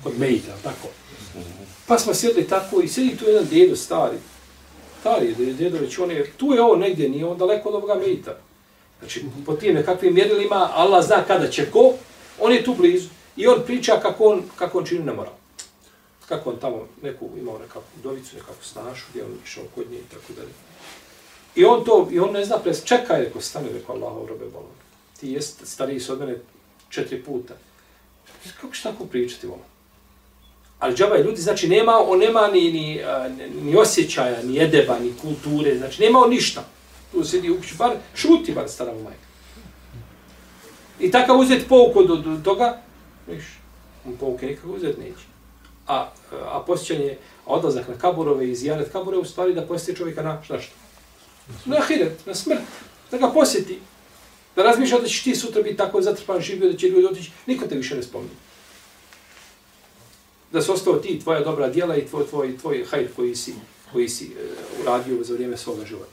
kod 0.03 0.19
mejta, 0.19 0.53
tako. 0.63 0.89
Pa 1.87 1.99
smo 1.99 2.15
sjedli 2.15 2.49
tako 2.49 2.81
i 2.81 2.89
sjedi 2.89 3.17
tu 3.17 3.25
jedan 3.25 3.47
dedo 3.51 3.77
stari, 3.77 4.17
stari 5.01 5.35
je 5.39 5.53
dedo 5.53 5.79
već, 5.79 5.99
on 5.99 6.11
je, 6.11 6.31
tu 6.37 6.53
je 6.53 6.63
ovo 6.63 6.77
negdje, 6.77 7.09
nije 7.09 7.25
on 7.25 7.39
daleko 7.39 7.69
od 7.69 7.75
ovoga 7.75 7.95
mejta. 7.95 8.37
Znači, 8.99 9.25
po 9.47 9.53
tim 9.53 9.75
nekakvim 9.75 10.15
mjerilima, 10.15 10.71
Allah 10.75 11.05
zna 11.05 11.25
kada 11.27 11.51
će 11.51 11.71
ko, 11.71 11.93
on 12.41 12.53
je 12.53 12.65
tu 12.65 12.75
blizu. 12.75 13.09
I 13.37 13.47
on 13.47 13.63
priča 13.67 14.01
kako 14.03 14.25
on, 14.25 14.43
kako 14.57 14.79
on 14.79 14.85
čini 14.85 15.05
nemoral. 15.05 15.33
Kako 16.31 16.51
on 16.51 16.59
tamo 16.61 16.87
neku, 17.03 17.31
imao 17.39 17.59
nekakvu 17.59 18.03
dovicu, 18.03 18.37
nekakvu 18.37 18.63
snašu, 18.63 19.07
gdje 19.11 19.25
on 19.25 19.39
išao 19.45 19.65
kod 19.75 19.91
nje 19.91 19.99
i 19.99 20.11
tako 20.11 20.33
dalje. 20.37 20.53
I 21.55 21.65
on 21.65 21.85
to, 21.85 22.09
i 22.13 22.21
on 22.21 22.33
ne 22.33 22.45
zna 22.45 22.59
pres, 22.59 22.85
čekaj, 22.85 23.25
reko, 23.25 23.41
stani, 23.41 23.69
reko, 23.73 23.93
Allahov 23.93 24.27
robe 24.27 24.45
bolan. 24.53 24.79
Ti 25.21 25.33
jest 25.33 25.67
stariji 25.67 26.01
od 26.09 26.21
mene 26.21 26.37
četiri 26.89 27.23
puta. 27.23 27.55
Kako 28.61 28.75
će 28.75 28.83
tako 28.83 29.05
pričati, 29.05 29.47
volan? 29.47 29.65
Ali 30.79 30.97
džaba 30.97 31.17
je 31.17 31.25
ljudi, 31.25 31.41
znači 31.41 31.69
nema, 31.69 31.93
on 32.09 32.19
nema 32.19 32.49
ni, 32.49 32.73
ni, 32.73 33.01
ni 33.63 33.77
osjećaja, 33.77 34.43
ni 34.43 34.63
edeba, 34.63 34.99
ni 34.99 35.13
kulture, 35.23 35.79
znači 35.79 36.03
nema 36.03 36.19
on 36.19 36.31
ništa. 36.31 36.65
Tu 37.13 37.25
sedi 37.25 37.51
u 37.51 37.57
kuću, 37.57 37.75
bar 37.79 37.97
šuti, 38.15 38.53
bar 38.53 38.69
stara 38.69 38.93
mu 38.93 39.03
majka. 39.03 39.27
I 41.01 41.11
takav 41.11 41.39
uzeti 41.39 41.69
pouku 41.69 41.99
od, 41.99 42.11
od 42.11 42.45
toga, 42.45 42.83
viš, 43.27 43.45
on 44.07 44.17
pouke 44.17 44.47
nikako 44.47 44.73
uzeti 44.73 45.01
neće. 45.01 45.31
A, 45.91 46.13
a 46.33 46.63
posjećanje, 46.67 47.17
odlazak 47.47 47.89
na 47.89 47.99
kaburove 47.99 48.51
i 48.51 48.55
zijaret 48.55 48.93
kabure, 48.93 49.17
u 49.17 49.25
stvari 49.25 49.55
da 49.55 49.67
posjeti 49.67 49.99
čovjeka 49.99 50.23
na 50.23 50.43
šta 50.43 50.61
što? 50.61 50.75
Na 51.65 51.77
ahiret, 51.77 52.27
na 52.27 52.35
smrt. 52.35 52.61
Da 53.11 53.19
ga 53.19 53.31
posjeti. 53.31 53.79
Da 54.57 54.63
razmišlja 54.63 54.99
da 54.99 55.09
ćeš 55.09 55.23
ti 55.23 55.35
sutra 55.35 55.63
biti 55.63 55.77
tako 55.77 56.03
zatrpan 56.03 56.41
živio, 56.41 56.73
da 56.73 56.79
će 56.79 56.89
ljudi 56.89 57.07
otići, 57.07 57.31
niko 57.47 57.67
te 57.67 57.75
više 57.75 57.97
ne 57.97 58.03
spominje. 58.03 58.35
Da 60.53 60.63
su 60.63 60.73
ostao 60.73 60.95
ti, 60.95 61.21
tvoja 61.21 61.41
dobra 61.41 61.69
djela 61.69 61.97
i 61.97 62.07
tvoj, 62.07 62.27
tvoj, 62.27 62.59
tvoj 62.59 62.85
hajr 62.91 63.09
koji 63.17 63.37
si, 63.37 63.55
koji 63.93 64.09
si 64.09 64.25
uh, 64.25 64.83
uradio 64.83 65.25
za 65.25 65.35
vrijeme 65.35 65.57
svoga 65.57 65.85
života. 65.85 66.13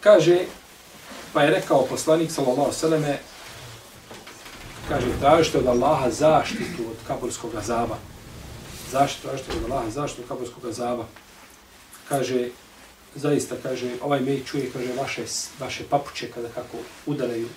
Kaže, 0.00 0.38
pa 1.32 1.42
je 1.42 1.50
rekao 1.50 1.86
poslanik 1.86 2.30
sallallahu 2.30 2.72
alejhi 2.82 3.18
kaže 4.88 5.06
tražite 5.20 5.58
od 5.58 5.66
Allaha 5.66 6.10
zaštitu 6.10 6.82
od 6.90 6.96
kaburskog 7.06 7.54
azaba. 7.54 7.98
Zaštitu 8.90 9.28
tražite 9.28 9.52
od 9.56 9.70
Allaha 9.70 9.90
zaštitu 9.90 10.22
od 10.22 10.28
kaburskog 10.28 10.66
azaba. 10.66 11.06
Kaže 12.08 12.48
zaista 13.14 13.56
kaže 13.62 13.90
ovaj 14.02 14.20
mej 14.20 14.44
čuje 14.44 14.70
kaže 14.72 14.92
vaše 14.92 15.24
vaše 15.58 15.84
papuče 15.90 16.30
kada 16.34 16.48
kako 16.48 16.76
udaraju 17.06 17.48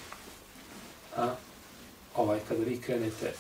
a 1.17 1.35
ovaj 2.15 2.39
kada 2.47 2.63
vi 2.63 2.81
krenete 2.81 3.33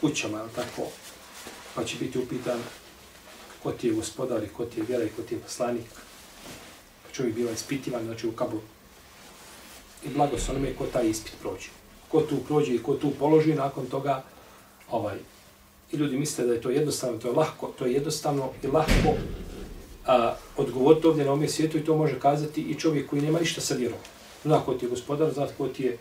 kućama 0.00 0.44
tako 0.56 0.82
pa 1.74 1.84
će 1.84 1.96
biti 1.96 2.18
upitan 2.18 2.58
ko 3.62 3.72
ti 3.72 3.86
je 3.86 3.92
gospodar 3.92 4.44
i 4.44 4.48
ko 4.48 4.64
ti 4.64 4.80
je 4.80 4.86
vjera 4.88 5.04
i 5.04 5.08
ko 5.16 5.22
ti 5.22 5.34
je 5.34 5.40
poslanik 5.40 5.86
čovjek 7.12 7.34
biva 7.34 7.52
ispitivan, 7.52 8.04
znači 8.04 8.26
u 8.26 8.32
kaburu. 8.32 8.62
I 10.04 10.08
blago 10.08 10.38
se 10.38 10.50
onome 10.50 10.74
ko 10.74 10.86
taj 10.86 11.08
ispit 11.08 11.32
prođe. 11.42 11.68
Ko 12.08 12.20
tu 12.20 12.36
prođe 12.48 12.74
i 12.74 12.82
ko 12.82 12.94
tu 12.94 13.10
položi, 13.18 13.54
nakon 13.54 13.86
toga, 13.86 14.22
ovaj, 14.90 15.18
i 15.92 15.96
ljudi 15.96 16.16
misle 16.16 16.46
da 16.46 16.52
je 16.52 16.60
to 16.60 16.70
jednostavno, 16.70 17.18
to 17.18 17.28
je 17.28 17.34
lahko, 17.34 17.72
to 17.78 17.86
je 17.86 17.92
jednostavno 17.92 18.50
i 18.62 18.66
lahko 18.66 19.14
a, 20.06 20.34
odgovoriti 20.56 21.06
ovdje 21.06 21.24
na 21.24 21.32
ovom 21.32 21.48
svijetu 21.48 21.78
i 21.78 21.84
to 21.84 21.96
može 21.96 22.20
kazati 22.20 22.60
i 22.62 22.74
čovjek 22.74 23.10
koji 23.10 23.22
nema 23.22 23.38
ništa 23.38 23.60
sa 23.60 23.74
vjerom. 23.74 23.98
Zna 24.44 24.60
ko 24.60 24.74
ti 24.74 24.84
je 24.84 24.90
gospodar, 24.90 25.32
zna 25.32 25.46
ko 25.58 25.68
ti 25.68 25.82
je 25.82 25.92
e, 25.92 25.98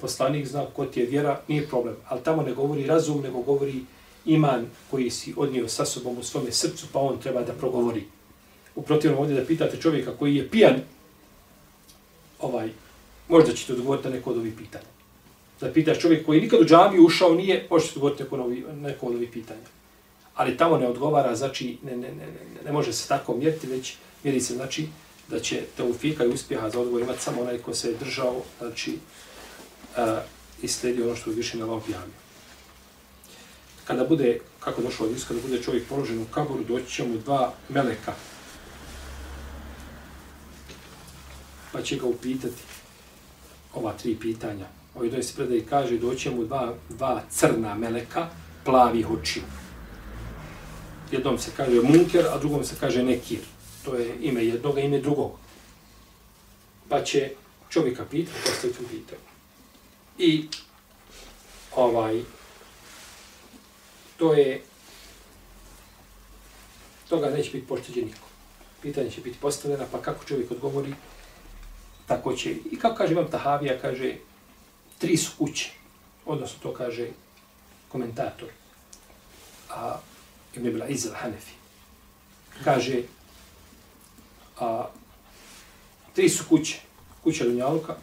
poslanik, 0.00 0.46
zna 0.46 0.66
ko 0.76 0.84
ti 0.84 1.00
je 1.00 1.06
vjera, 1.06 1.40
nije 1.48 1.68
problem. 1.68 1.96
Ali 2.08 2.22
tamo 2.22 2.42
ne 2.42 2.54
govori 2.54 2.86
razum, 2.86 3.22
nego 3.22 3.42
govori 3.42 3.84
iman 4.24 4.66
koji 4.90 5.10
si 5.10 5.34
odnio 5.36 5.68
sa 5.68 5.84
sobom 5.84 6.18
u 6.18 6.22
svome 6.22 6.52
srcu, 6.52 6.86
pa 6.92 7.00
on 7.00 7.18
treba 7.20 7.42
da 7.42 7.52
progovori. 7.52 8.04
U 8.74 8.82
protivnom 8.82 9.20
ovdje 9.20 9.40
da 9.40 9.46
pitate 9.46 9.76
čovjeka 9.76 10.16
koji 10.18 10.36
je 10.36 10.50
pijan, 10.50 10.80
ovaj, 12.40 12.70
možda 13.28 13.52
ćete 13.52 13.72
odgovoriti 13.72 14.08
na 14.08 14.14
neko 14.14 14.30
od 14.30 14.38
ovih 14.38 14.54
pitanja. 14.58 14.84
Da 15.60 15.72
pitaš 15.72 15.98
čovjek 15.98 16.26
koji 16.26 16.40
nikad 16.40 16.60
u 16.60 16.64
džamiju 16.64 17.06
ušao 17.06 17.34
nije, 17.34 17.66
možete 17.70 17.92
odgovoriti 17.92 18.22
neko, 18.22 18.36
novi, 18.36 18.64
neko 18.74 19.06
od 19.06 19.14
ovih 19.14 19.30
pitanja. 19.32 19.66
Ali 20.34 20.56
tamo 20.56 20.78
ne 20.78 20.88
odgovara, 20.88 21.36
znači 21.36 21.78
ne, 21.82 21.96
ne, 21.96 22.08
ne, 22.08 22.26
ne, 22.26 22.62
ne 22.64 22.72
može 22.72 22.92
se 22.92 23.08
tako 23.08 23.36
mjeriti, 23.36 23.66
već 23.66 23.94
mjeri 24.24 24.40
se 24.40 24.54
znači 24.54 24.86
da 25.28 25.40
će 25.40 25.62
te 25.76 25.82
ufika 25.82 26.24
i 26.24 26.28
uspjeha 26.28 26.70
za 26.70 26.80
odgovor 26.80 27.02
imati 27.02 27.22
samo 27.22 27.42
onaj 27.42 27.58
ko 27.58 27.74
se 27.74 27.88
je 27.88 27.96
držao, 28.04 28.42
znači 28.58 28.98
a, 29.96 30.20
i 30.62 30.68
sledio 30.68 31.06
ono 31.06 31.16
što 31.16 31.30
je 31.30 31.36
više 31.36 31.58
na 31.58 31.64
vam 31.64 31.76
objavio. 31.76 32.14
Kada 33.84 34.04
bude, 34.04 34.40
kako 34.60 34.82
došlo 34.82 35.06
od 35.06 35.24
kada 35.28 35.40
bude 35.40 35.62
čovjek 35.62 35.88
položen 35.88 36.22
u 36.22 36.24
kaboru, 36.24 36.64
doći 36.64 36.92
će 36.92 37.04
mu 37.04 37.18
dva 37.18 37.52
meleka, 37.68 38.14
pa 41.72 41.82
će 41.82 41.96
ga 41.96 42.06
upitati 42.06 42.62
ova 43.76 43.92
tri 43.92 44.16
pitanja. 44.16 44.66
O 44.94 45.04
jednoj 45.04 45.22
se 45.22 45.34
predaj 45.36 45.60
kaže, 45.70 45.98
doće 45.98 46.30
mu 46.30 46.44
dva, 46.44 46.74
dva 46.88 47.22
crna 47.30 47.74
meleka, 47.74 48.28
plavi 48.64 49.04
oči. 49.04 49.42
Jednom 51.12 51.38
se 51.38 51.50
kaže 51.56 51.80
munker, 51.82 52.26
a 52.26 52.38
drugom 52.38 52.64
se 52.64 52.76
kaže 52.80 53.02
nekir. 53.02 53.40
To 53.84 53.94
je 53.94 54.16
ime 54.20 54.44
jednog, 54.44 54.78
ime 54.78 55.00
drugog. 55.00 55.32
Pa 56.88 57.04
će 57.04 57.30
čovjeka 57.68 58.04
pitati, 58.10 58.38
postaviti 58.44 58.84
u 58.84 58.88
pitanje. 58.88 59.26
I 60.18 60.48
ovaj, 61.76 62.22
to 64.16 64.32
je, 64.34 64.62
toga 67.08 67.30
neće 67.30 67.50
biti 67.50 67.66
pošteđen 67.66 68.04
niko. 68.04 68.26
Pitanje 68.82 69.10
će 69.10 69.20
biti 69.20 69.38
postavljena, 69.40 69.84
pa 69.92 70.02
kako 70.02 70.24
čovjek 70.24 70.50
odgovori, 70.50 70.94
tako 72.06 72.32
će, 72.32 72.50
i 72.70 72.78
kako 72.78 72.94
kaže 72.94 73.12
Imam 73.12 73.30
Tahavija, 73.30 73.78
kaže, 73.80 74.14
tri 74.98 75.16
su 75.16 75.32
kuće, 75.38 75.70
odnosno 76.26 76.58
to 76.62 76.74
kaže 76.74 77.08
komentator, 77.88 78.48
a 79.70 79.98
Ibn 80.54 80.66
Ibn 80.66 80.82
Izil 80.88 81.12
Hanefi, 81.14 81.52
kaže, 82.64 83.02
a, 84.60 84.86
tri 86.14 86.28
su 86.28 86.44
kuće, 86.48 86.80
kuća 87.24 87.44
Dunjaluka, 87.44 87.96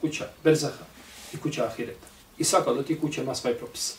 kuća 0.00 0.28
Berzaha 0.44 0.84
i 1.32 1.36
kuća 1.36 1.64
Ahireta. 1.64 2.06
I 2.38 2.44
svaka 2.44 2.70
od 2.70 2.86
tih 2.86 3.00
kuća 3.00 3.22
ima 3.22 3.34
svoje 3.34 3.58
propise. 3.58 3.94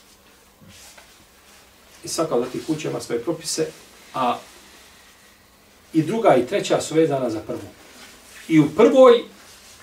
I 2.03 2.07
svaka 2.07 2.35
od 2.35 2.51
tih 2.51 2.65
kuća 2.67 2.89
ima 2.89 3.01
svoje 3.01 3.23
propise, 3.23 3.71
a 4.13 4.37
i 5.93 6.03
druga 6.03 6.35
i 6.35 6.47
treća 6.47 6.81
su 6.81 6.95
vezana 6.95 7.29
za 7.29 7.39
prvu. 7.39 7.80
I 8.47 8.59
u 8.59 8.69
prvoj 8.75 9.23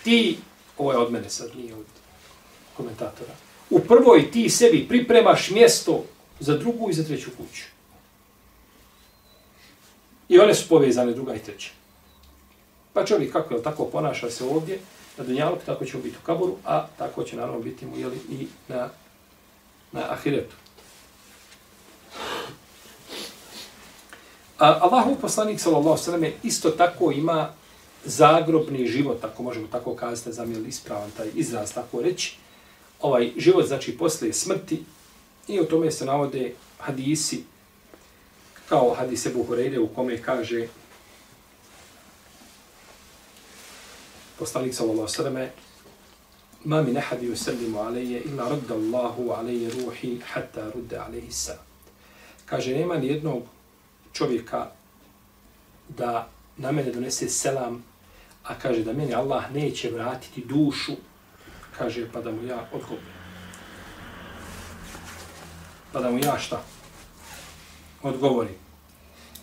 ti, 0.05 0.39
ovo 0.79 0.93
je 0.93 0.99
od 0.99 1.13
mene 1.13 1.31
sad, 1.31 1.57
nije 1.57 1.75
od 1.75 1.87
komentatora, 2.77 3.33
u 3.71 3.81
prvoj 3.81 4.31
ti 4.31 4.51
sebi 4.51 4.89
pripremaš 4.89 5.51
mjesto 5.51 6.05
za 6.41 6.57
drugu 6.57 6.91
i 6.91 6.95
za 6.95 7.05
treću 7.05 7.31
kuću. 7.31 7.65
I 10.29 10.39
one 10.39 10.55
su 10.55 10.69
povezane 10.69 11.13
druga 11.13 11.35
i 11.35 11.39
treća. 11.39 11.71
Pa 12.93 13.05
čovjek 13.05 13.33
kako 13.33 13.55
je 13.55 13.63
tako 13.63 13.85
ponaša 13.85 14.31
se 14.31 14.45
ovdje, 14.45 14.79
na 15.19 15.25
Dunjalog, 15.25 15.59
tako 15.67 15.85
će 15.85 15.97
biti 15.97 16.17
u 16.23 16.27
Kaboru, 16.27 16.57
a 16.65 16.87
tako 16.99 17.23
će 17.23 17.37
naravno 17.37 17.61
biti 17.61 17.87
mu 17.87 17.99
jeli, 17.99 18.17
i 18.31 18.47
na, 18.69 18.89
na 19.93 20.13
Ahiretu. 20.13 20.57
A 24.59 24.79
Allahu 24.81 25.17
poslanik 25.21 25.61
sallallahu 25.61 26.03
sallam 26.03 26.25
isto 26.43 26.71
tako 26.71 27.13
ima 27.13 27.53
zagrobni 28.05 28.87
život, 28.87 29.25
ako 29.25 29.43
možemo 29.43 29.67
tako 29.73 29.95
kazati, 29.95 30.33
za 30.33 30.45
mi 30.45 30.69
ispravan 30.69 31.11
taj 31.17 31.29
izraz 31.35 31.73
tako 31.73 32.03
reći, 32.03 32.37
ovaj 33.01 33.33
život 33.37 33.67
znači 33.67 33.99
posle 33.99 34.33
smrti 34.33 34.85
i 35.49 35.61
o 35.61 35.65
tome 35.65 35.91
se 35.91 36.05
navode 36.05 36.55
hadisi 36.79 37.45
kao 38.69 38.95
hadis 38.95 39.27
Ebu 39.27 39.45
Horeire 39.45 39.81
u 39.81 39.89
kome 39.89 40.23
kaže 40.23 40.69
poslanik 44.39 44.75
sallallahu 44.75 45.09
sallame 45.09 45.51
ma 46.65 46.83
min 46.83 46.97
ahadi 46.97 47.27
yusallimu 47.27 47.79
alayya 47.79 48.25
illa 48.25 48.49
radda 48.49 48.75
Allahu 48.75 49.23
alayya 49.23 49.71
ruhi 49.85 50.21
hatta 50.33 50.71
rudda 50.75 51.07
alayhi 51.09 51.31
sa. 51.31 51.59
Kaže 52.47 52.75
nema 52.75 52.97
ni 52.97 53.07
jednog 53.07 53.43
čovjeka 54.13 54.71
da 55.89 56.29
na 56.57 56.73
mene 56.73 56.93
donese 56.93 57.29
selam 57.29 57.85
a 58.49 58.55
kaže 58.55 58.85
da 58.85 58.93
meni 58.93 59.15
Allah 59.15 59.53
neće 59.53 59.91
vratiti 59.91 60.45
dušu, 60.45 60.93
kaže 61.79 62.13
pa 62.13 62.21
da 62.21 62.33
mu 62.33 62.43
ja 62.43 62.69
odgovorim. 62.73 63.19
Pa 65.93 66.01
da 66.01 66.11
mu 66.11 66.19
ja 66.19 66.39
šta? 66.39 66.63
Odgovori. 68.03 68.55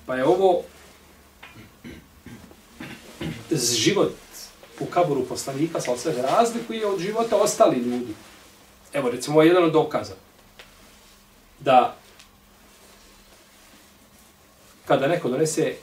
Pa 0.06 0.16
je 0.16 0.26
ovo 0.26 0.64
život 3.52 4.16
u 4.80 4.86
kaburu 4.86 5.26
poslanika 5.26 5.82
sa 5.82 5.98
sve 5.98 6.14
razlikuje 6.22 6.88
od 6.88 7.00
života 7.00 7.36
ostali 7.36 7.78
ljudi. 7.78 8.14
Evo, 8.94 9.10
recimo, 9.10 9.42
jedan 9.42 9.64
od 9.64 9.72
dokaza. 9.72 10.16
Da 11.60 11.96
kada 14.86 15.08
neko 15.08 15.30
donese 15.30 15.76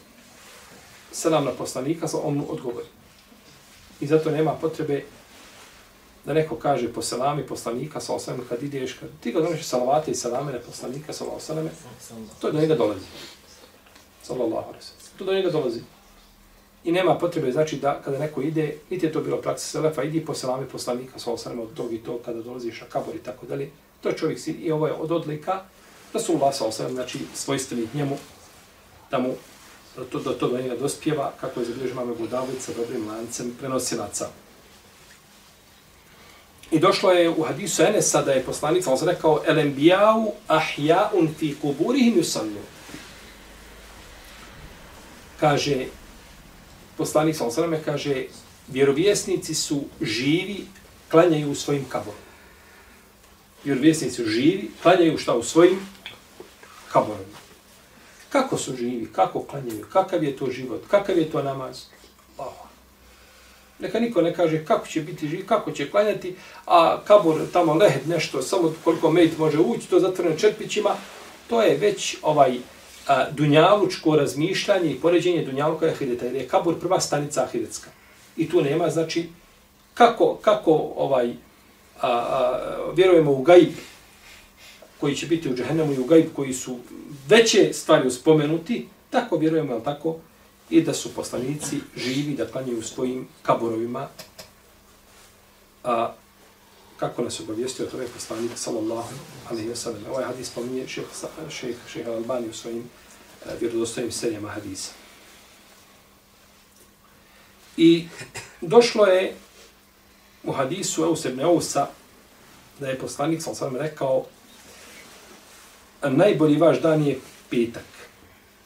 selam 1.13 1.45
na 1.45 1.51
poslanika, 1.51 2.07
on 2.23 2.35
mu 2.35 2.47
odgovori. 2.53 2.87
I 4.03 4.07
zato 4.07 4.31
nema 4.31 4.53
potrebe 4.53 5.05
da 6.25 6.33
neko 6.33 6.57
kaže 6.57 6.93
po 6.93 7.03
selami 7.03 7.47
poslanika, 7.47 8.01
sa 8.01 8.15
osam, 8.15 8.41
kad 8.49 8.63
ideš, 8.63 8.93
kad 8.93 9.09
ti 9.21 9.33
ga 9.33 9.41
doneš 9.41 9.65
salavate 9.65 10.11
i 10.11 10.15
selame 10.15 10.53
na 10.53 10.59
poslanika, 10.59 11.13
sa 11.13 11.25
osam, 11.25 11.71
to 12.41 12.47
je 12.47 12.53
do 12.53 12.61
njega 12.61 12.75
dolazi. 12.75 13.07
Sallallahu 14.23 14.69
alaihi 14.69 14.87
To 15.19 15.25
do 15.25 15.33
njega 15.35 15.51
dolazi. 15.51 15.81
I 16.85 16.93
nema 16.93 17.19
potrebe, 17.19 17.53
znači, 17.53 17.77
da 17.77 18.01
kada 18.05 18.19
neko 18.19 18.43
ide, 18.43 18.77
niti 18.91 19.07
je 19.07 19.13
to 19.13 19.21
bilo 19.21 19.41
praksa 19.41 19.67
selefa, 19.67 20.03
idi 20.03 20.25
po 20.25 20.35
selami 20.35 20.69
poslanika, 20.69 21.19
sa 21.19 21.33
osam, 21.33 21.61
od 21.61 21.75
tog 21.75 21.93
i 21.93 21.99
to, 21.99 22.19
kada 22.25 22.43
dolaziš 22.43 22.81
na 22.81 22.87
kabor 22.87 23.17
i 23.17 23.23
tako 23.23 23.47
dalje. 23.47 23.71
To 24.01 24.09
je 24.09 24.17
čovjek 24.17 24.41
sin 24.41 24.57
i 24.61 24.73
ovo 24.73 24.87
je 24.87 24.93
od 24.93 25.13
odlika 25.13 25.61
da 26.13 26.19
su 26.19 26.33
Allah 26.33 26.55
sa 26.55 26.67
osam, 26.67 26.93
znači, 26.93 27.19
svojstveni 27.35 27.89
njemu, 27.95 28.17
da 29.11 29.19
mu 29.19 29.35
da 29.97 30.05
to, 30.05 30.19
da 30.19 30.39
to 30.39 30.49
do 30.49 30.59
njega 30.59 30.77
dospjeva, 30.77 31.33
kako 31.41 31.61
je 31.61 31.67
zabilježio 31.67 31.95
mame 31.95 32.15
Budavic 32.15 32.63
sa 32.63 32.73
dobrim 32.77 33.09
lancem 33.09 33.53
prenosilaca. 33.59 34.29
I 36.71 36.79
došlo 36.79 37.11
je 37.11 37.31
u 37.31 37.43
hadisu 37.43 37.83
Enesa 37.83 38.23
da 38.23 38.33
je 38.33 38.43
poslanica, 38.43 38.91
on 38.91 38.99
se 38.99 39.07
rekao, 39.07 39.43
elembijau 39.47 40.33
ahjaun 40.47 41.29
fi 41.39 41.55
kuburihim 41.63 42.15
yusallu. 42.15 42.63
Kaže, 45.41 45.87
poslanik 46.97 47.37
sa 47.37 47.45
osrame 47.45 47.83
kaže, 47.85 48.25
vjerovjesnici 48.69 49.55
su 49.55 49.85
živi, 50.01 50.65
klanjaju 51.11 51.51
u 51.51 51.55
svojim 51.55 51.85
kaborom. 51.89 52.21
Vjerovjesnici 53.65 54.17
su 54.17 54.25
živi, 54.25 54.71
klanjaju 54.83 55.19
šta 55.19 55.35
u 55.35 55.43
svojim 55.43 55.81
kaborima. 56.93 57.42
Kako 58.33 58.59
su 58.59 58.77
živi, 58.77 59.09
kako 59.13 59.43
klanjaju, 59.43 59.87
kakav 59.93 60.25
je 60.25 60.37
to 60.37 60.51
život, 60.51 60.81
kakav 60.91 61.19
je 61.19 61.31
to 61.31 61.43
namaz. 61.43 61.85
Oh. 62.39 62.53
Neka 63.79 64.01
niko 64.01 64.23
ne 64.23 64.35
kaže 64.35 64.65
kako 64.65 64.87
će 64.87 65.01
biti 65.01 65.29
živ, 65.29 65.47
kako 65.47 65.73
će 65.73 65.91
klanjati, 65.91 66.37
a 66.67 67.01
kabor 67.05 67.41
tamo 67.53 67.75
lehet 67.75 68.07
nešto, 68.07 68.43
samo 68.43 68.75
koliko 68.85 69.11
mejt 69.11 69.39
može 69.39 69.59
ući, 69.59 69.89
to 69.89 70.01
zatvoreno 70.01 70.37
četpićima, 70.37 70.91
to 71.49 71.63
je 71.63 71.77
već 71.77 72.17
ovaj 72.23 72.59
a, 73.09 73.31
dunjalučko 73.31 74.17
razmišljanje 74.17 74.91
i 74.91 75.01
poređenje 75.01 75.45
dunjaluka 75.45 75.87
i 75.87 75.91
ahireta, 75.91 76.25
jer 76.25 76.35
je 76.35 76.49
kabor 76.49 76.81
prva 76.81 77.01
stanica 77.01 77.43
ahiretska. 77.43 77.91
I 78.37 78.49
tu 78.49 78.63
nema, 78.63 78.91
znači, 78.91 79.29
kako, 79.95 80.35
kako 80.35 80.93
ovaj, 80.97 81.31
a, 82.01 82.09
a, 82.09 82.93
vjerujemo 82.95 83.33
u 83.33 83.43
gaib, 83.43 83.73
koji 85.03 85.17
će 85.17 85.27
biti 85.27 85.51
u 85.51 85.57
džahennemu 85.57 85.93
i 85.93 85.99
u 85.99 86.05
gajb, 86.05 86.27
koji 86.37 86.53
su 86.55 86.79
veće 87.29 87.73
stvari 87.73 88.07
uspomenuti, 88.07 88.87
tako 89.11 89.37
vjerujemo, 89.37 89.73
ali 89.73 89.85
tako, 89.85 90.17
i 90.71 90.83
da 90.83 90.95
su 90.95 91.15
poslanici 91.15 91.81
živi, 91.97 92.37
da 92.37 92.47
klanjaju 92.47 92.79
u 92.79 92.83
svojim 92.83 93.27
kaborovima, 93.43 94.09
a 95.85 96.15
kako 96.97 97.23
nas 97.23 97.41
obavijestio 97.41 97.87
to 97.87 98.01
je 98.01 98.07
poslanik, 98.07 98.51
sallallahu 98.55 99.15
alaihi 99.51 99.69
wa 99.69 99.75
sallam. 99.75 100.05
Ovaj 100.11 100.25
hadis 100.25 100.49
spominje 100.49 100.87
šeha 100.89 101.51
šeh, 101.51 101.77
šeh 101.93 102.07
Albani 102.07 102.49
u 102.49 102.53
svojim 102.53 102.79
uh, 102.79 103.53
vjerodostojnim 103.61 104.13
serijama 104.13 104.49
hadisa. 104.49 104.93
I 107.77 108.07
došlo 108.61 109.07
je 109.07 109.35
u 110.45 110.53
hadisu 110.53 111.03
Eusebne 111.03 111.43
Eusa 111.43 111.87
da 112.81 112.89
je 112.89 112.99
poslanik, 112.99 113.43
sallallahu 113.43 113.65
alaihi 113.65 113.75
wa 113.75 113.81
sallam, 113.81 113.91
rekao 113.91 114.25
a 116.03 116.11
najbolji 116.11 116.57
vaš 116.57 116.81
dan 116.81 117.03
je 117.07 117.19
petak. 117.51 117.85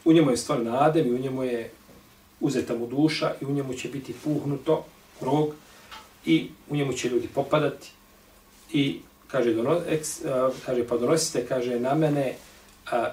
U 0.05 0.13
njemu 0.13 0.31
je 0.31 0.37
stvar 0.37 0.63
nadem 0.63 1.07
i 1.07 1.15
u 1.15 1.19
njemu 1.19 1.45
je 1.45 1.71
uzeta 2.41 2.75
mu 2.75 2.87
duša 2.87 3.33
i 3.41 3.45
u 3.45 3.53
njemu 3.53 3.75
će 3.75 3.89
biti 3.89 4.15
puhnuto 4.25 4.85
rog 5.21 5.55
i 6.25 6.49
u 6.69 6.77
njemu 6.77 6.93
će 6.93 7.09
ljudi 7.09 7.29
popadati 7.35 7.91
i 8.73 9.01
kaže, 9.29 9.55
dono, 9.55 9.81
eks, 9.89 10.25
a, 10.25 10.51
kaže 10.67 10.87
pa 10.87 10.97
donosite, 10.97 11.47
kaže 11.47 11.81
na 11.81 11.95
mene 11.95 12.35
a, 12.91 12.97
a, 12.97 13.11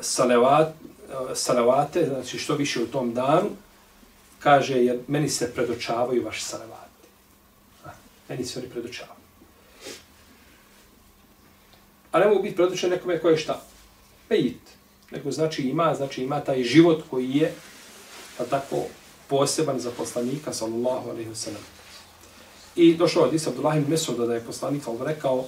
salavat, 0.00 0.68
a, 1.12 1.34
salavate, 1.34 2.06
znači 2.06 2.38
što 2.38 2.54
više 2.54 2.82
u 2.82 2.86
tom 2.86 3.14
danu, 3.14 3.50
kaže 4.38 4.84
jer 4.84 4.98
meni 5.08 5.28
se 5.28 5.52
predočavaju 5.54 6.24
vaši 6.24 6.44
A, 7.84 7.88
Meni 8.28 8.44
se 8.44 8.58
oni 8.58 8.68
predočavaju. 8.68 9.13
A 12.14 12.18
ne 12.18 12.26
mogu 12.26 12.42
biti 12.42 12.56
predočen 12.56 12.90
nekome 12.90 13.18
koje 13.18 13.32
je 13.32 13.38
šta? 13.38 13.62
Pejit. 14.28 14.60
Nego 15.10 15.30
znači 15.30 15.62
ima, 15.62 15.94
znači 15.94 16.22
ima 16.22 16.40
taj 16.40 16.62
život 16.62 17.02
koji 17.10 17.30
je 17.30 17.54
pa 18.38 18.44
tako 18.44 18.76
poseban 19.28 19.80
za 19.80 19.90
poslanika 19.90 20.52
sallallahu 20.52 21.10
alejhi 21.10 21.28
ve 21.28 21.34
sellem. 21.34 21.62
I 22.76 22.94
došao 22.94 23.22
od 23.22 23.34
Isa 23.34 23.50
Abdullah 23.50 23.76
ibn 23.76 23.90
Mesuda 23.90 24.26
da 24.26 24.34
je 24.34 24.44
poslanik 24.44 24.84
sallallahu 24.84 25.08
rekao 25.08 25.44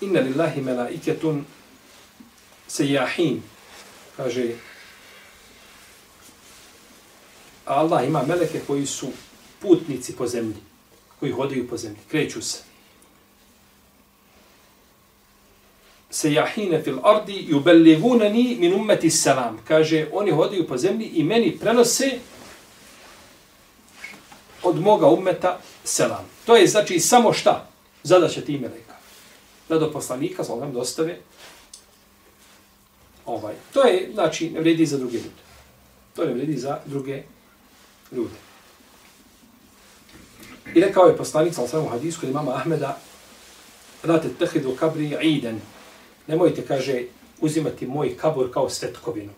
Inna 0.00 0.20
lillahi 0.20 0.60
malaikatun 0.60 1.44
sayyahin 2.68 3.40
kaže 4.16 4.56
Allah 7.64 8.06
ima 8.06 8.22
meleke 8.22 8.60
koji 8.66 8.86
su 8.86 9.08
putnici 9.60 10.16
po 10.16 10.26
zemlji, 10.26 10.60
koji 11.20 11.32
hodaju 11.32 11.68
po 11.68 11.76
zemlji, 11.76 12.00
kreću 12.10 12.42
se. 12.42 12.69
Se 16.10 16.32
jahine 16.32 16.82
fil 16.82 16.98
ardi 17.04 17.32
i 17.32 17.54
ubelligunani 17.54 18.56
min 18.60 18.74
ummeti 18.74 19.10
salam. 19.10 19.58
Kaže, 19.68 20.06
oni 20.12 20.30
hodaju 20.30 20.66
po 20.66 20.78
zemlji 20.78 21.06
i 21.06 21.24
meni 21.24 21.58
prenose 21.58 22.18
od 24.62 24.80
moga 24.80 25.06
ummeta 25.06 25.60
selam. 25.84 26.24
To 26.46 26.56
je 26.56 26.66
znači 26.66 27.00
samo 27.00 27.32
šta? 27.32 27.68
Zadaća 28.02 28.40
ti 28.40 28.58
meleka. 28.58 28.94
Da 29.68 29.78
do 29.78 29.92
poslanika, 29.92 30.42
znači 30.42 30.60
nam 30.60 30.72
dostave 30.72 31.18
ovaj. 33.26 33.54
To 33.72 33.84
je, 33.84 34.10
znači, 34.14 34.50
ne 34.50 34.60
vredi 34.60 34.86
za 34.86 34.98
druge 34.98 35.16
ljude. 35.16 35.42
To 36.16 36.24
ne 36.24 36.32
vredi 36.32 36.56
za 36.56 36.78
druge 36.86 37.22
ljude. 38.12 38.34
I 40.74 40.80
rekao 40.80 41.06
je 41.06 41.16
poslanik, 41.16 41.54
sallam, 41.54 41.86
u 41.86 41.88
hadijsku 41.88 42.26
imama 42.26 42.54
Ahmeda, 42.54 42.98
Rate 44.02 44.28
tehidu 44.38 44.76
kabri 44.76 45.16
iden, 45.22 45.60
nemojte, 46.30 46.62
kaže, 46.66 47.04
uzimati 47.40 47.86
moj 47.86 48.16
kabor 48.16 48.52
kao 48.52 48.70
svetkovinu. 48.70 49.32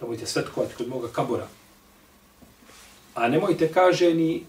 Nemojte 0.00 0.26
svetkovati 0.26 0.74
kod 0.74 0.88
moga 0.88 1.08
kabora. 1.08 1.46
A 3.14 3.28
nemojte, 3.28 3.68
kaže, 3.72 4.14
ni, 4.14 4.44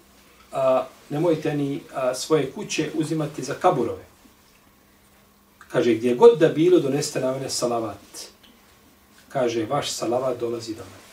a, 0.51 0.87
nemojte 1.09 1.55
ni 1.55 1.81
a, 1.93 2.13
svoje 2.15 2.51
kuće 2.51 2.91
uzimati 2.93 3.43
za 3.43 3.53
kaborove. 3.53 4.03
Kaže, 5.71 5.93
gdje 5.93 6.15
god 6.15 6.39
da 6.39 6.49
bilo, 6.49 6.79
doneste 6.79 7.19
na 7.19 7.31
mene 7.31 7.49
salavat. 7.49 8.27
Kaže, 9.29 9.65
vaš 9.65 9.91
salavat 9.91 10.39
dolazi 10.39 10.75
do 10.75 10.83
mene. 10.83 11.03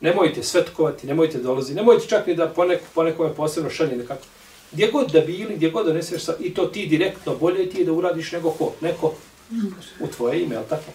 Nemojte 0.00 0.42
svetkovati, 0.42 1.06
nemojte 1.06 1.38
dolazi, 1.38 1.74
nemojte 1.74 2.06
čak 2.06 2.26
ni 2.26 2.34
da 2.34 2.48
poneko, 2.48 2.84
ponekome 2.94 3.34
posebno 3.34 3.70
šalje 3.70 3.96
nekako 3.96 4.24
gdje 4.72 4.90
god 4.90 5.10
da 5.10 5.20
bili, 5.20 5.56
gdje 5.56 5.70
god 5.70 5.86
doneseš, 5.86 6.22
sa, 6.22 6.36
i 6.40 6.54
to 6.54 6.66
ti 6.66 6.86
direktno 6.86 7.36
bolje 7.36 7.70
ti 7.70 7.78
je 7.78 7.84
da 7.84 7.92
uradiš 7.92 8.32
nego 8.32 8.50
ko, 8.50 8.72
neko 8.80 9.14
u 10.00 10.06
tvoje 10.06 10.42
ime, 10.42 10.56
ali 10.56 10.66
tako? 10.68 10.92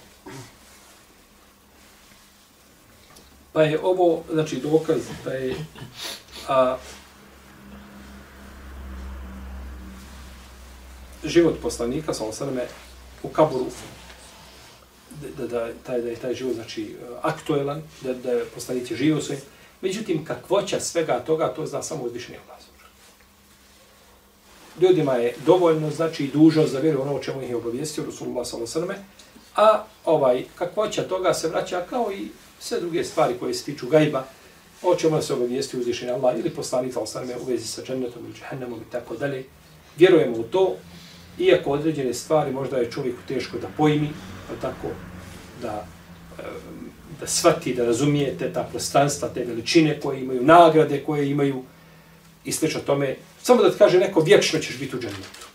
Pa 3.54 3.64
je 3.64 3.80
ovo, 3.84 4.24
znači, 4.34 4.60
dokaz 4.60 5.02
da 5.26 5.34
je 5.34 5.56
a, 6.48 6.78
život 11.24 11.56
poslanika, 11.62 12.14
sa 12.14 12.26
osaname, 12.26 12.68
u 13.24 13.30
kaburu, 13.30 13.66
da, 15.38 15.48
da, 15.48 15.70
taj, 15.86 16.02
da 16.02 16.10
je 16.10 16.16
taj 16.16 16.34
život, 16.34 16.56
znači, 16.56 16.96
aktuelan, 17.22 17.82
da, 18.02 18.14
da 18.14 18.32
je 18.32 18.46
poslanici 18.46 18.96
živio 18.96 19.22
svojim. 19.22 19.42
Međutim, 19.82 20.26
kakvoća 20.26 20.80
svega 20.80 21.20
toga, 21.20 21.48
to 21.48 21.66
zna 21.66 21.84
samo 21.84 22.04
uzvišenje 22.04 22.38
Allah 22.48 22.67
ljudima 24.82 25.14
je 25.14 25.34
dovoljno, 25.46 25.92
znači 25.92 26.24
i 26.24 26.32
dužo 26.32 26.68
za 26.68 26.80
vjeru 26.80 27.02
ono 27.02 27.16
o 27.16 27.20
čemu 27.20 27.42
ih 27.42 27.50
je 27.50 27.56
obavijestio 27.56 28.06
Rasulullah 28.06 28.48
s.a.v. 28.48 28.96
A 29.56 29.84
ovaj, 30.06 30.44
kakvoća 30.56 31.04
toga 31.04 31.34
se 31.34 31.50
vraća 31.50 31.86
kao 31.90 32.12
i 32.12 32.28
sve 32.60 32.80
druge 32.80 33.04
stvari 33.04 33.34
koje 33.40 33.54
se 33.54 33.66
tiču 33.66 33.88
gajba, 33.88 34.24
o 34.84 34.96
čemu 34.96 35.22
se 35.22 35.34
obavijesti 35.34 35.78
uzvišenje 35.78 36.12
Allah 36.12 36.40
ili 36.40 36.50
poslanik 36.50 36.94
s.a.v. 36.94 37.36
u 37.42 37.46
vezi 37.46 37.68
sa 37.68 37.82
džennetom 37.82 38.26
ili 38.26 38.34
džahennemom 38.34 38.80
i 38.80 38.92
tako 38.92 39.16
dalje. 39.16 39.44
Vjerujemo 39.98 40.38
u 40.38 40.44
to 40.44 40.76
Iako 41.40 41.72
određene 41.72 42.14
stvari 42.14 42.52
možda 42.52 42.78
je 42.78 42.92
čovjeku 42.92 43.18
teško 43.28 43.58
da 43.58 43.68
pojmi, 43.78 44.10
pa 44.48 44.68
tako 44.68 44.88
da 45.62 45.86
da 47.20 47.28
shvati, 47.28 47.74
da 47.74 47.86
razumije 47.86 48.38
te 48.38 48.54
ta 48.54 48.64
prostranstva, 48.64 49.30
te 49.30 49.44
veličine 49.46 50.00
koje 50.00 50.22
imaju, 50.22 50.44
nagrade 50.44 51.04
koje 51.06 51.30
imaju 51.30 51.64
i 52.46 52.52
slično 52.52 52.82
tome. 52.82 53.16
Samo 53.48 53.64
da 53.64 53.72
ti 53.72 53.78
kaže 53.78 54.00
neko, 54.00 54.22
vječno 54.22 54.60
ćeš 54.60 54.78
biti 54.80 54.96
u 54.96 55.00
džennetu. 55.00 55.48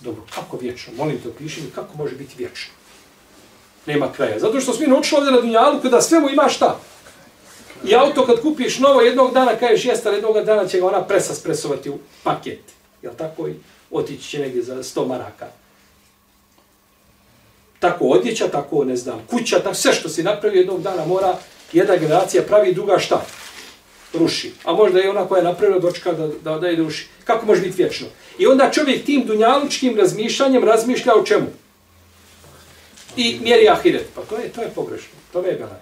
Dobro, 0.00 0.22
kako 0.34 0.56
vječno? 0.56 0.92
Molim 0.96 1.20
te, 1.22 1.28
opiši 1.28 1.62
mi 1.62 1.70
kako 1.70 1.96
može 1.96 2.14
biti 2.14 2.34
vječno. 2.38 2.72
Nema 3.86 4.12
kraja. 4.12 4.38
Zato 4.38 4.60
što 4.60 4.72
smo 4.72 4.86
mi 4.86 4.92
naučili 4.92 5.18
ovdje 5.18 5.32
na 5.32 5.40
Dunjalu, 5.40 5.80
kada 5.82 6.00
svemu 6.00 6.30
ima 6.30 6.48
šta? 6.48 6.80
I 7.84 7.94
auto 7.94 8.26
kad 8.26 8.40
kupiš 8.40 8.78
novo, 8.78 9.00
jednog 9.00 9.34
dana 9.34 9.56
kažeš 9.56 9.84
jeste, 9.84 10.08
ali 10.08 10.16
jednog 10.16 10.44
dana 10.44 10.68
će 10.68 10.80
ga 10.80 10.86
ona 10.86 11.04
presa 11.04 11.34
spresovati 11.34 11.90
u 11.90 11.98
paket. 12.22 12.62
Jel 13.02 13.12
tako? 13.18 13.48
I 13.48 13.54
otići 13.90 14.28
će 14.28 14.38
negdje 14.38 14.62
za 14.62 14.76
100 14.76 15.08
maraka. 15.08 15.46
Tako 17.78 18.04
odjeća, 18.04 18.48
tako 18.48 18.84
ne 18.84 18.96
znam, 18.96 19.26
kuća, 19.30 19.62
tako 19.62 19.74
sve 19.74 19.92
što 19.92 20.08
si 20.08 20.22
napravio 20.22 20.58
jednog 20.58 20.82
dana 20.82 21.06
mora 21.06 21.38
jedna 21.72 21.96
generacija 21.96 22.42
pravi, 22.42 22.74
druga 22.74 22.98
šta? 22.98 23.24
Ruši. 24.14 24.52
A 24.64 24.72
možda 24.72 24.98
je 24.98 25.10
ona 25.10 25.26
koja 25.28 25.38
je 25.38 25.44
napravila 25.44 25.78
dočka 25.78 26.12
da, 26.12 26.28
da, 26.28 26.58
da 26.58 26.68
je 26.68 26.76
ruši. 26.76 27.06
Kako 27.24 27.46
može 27.46 27.60
biti 27.60 27.76
vječno? 27.76 28.06
I 28.38 28.46
onda 28.46 28.70
čovjek 28.70 29.04
tim 29.04 29.26
dunjalučkim 29.26 29.96
razmišljanjem 29.96 30.64
razmišlja 30.64 31.14
o 31.14 31.24
čemu? 31.24 31.46
I 33.16 33.38
mjeri 33.42 33.68
ahiret. 33.68 34.06
Pa 34.14 34.22
to 34.22 34.38
je, 34.38 34.48
to 34.48 34.62
je 34.62 34.68
pogrešno. 34.74 35.12
To 35.32 35.38
je 35.38 35.52
belaj. 35.52 35.80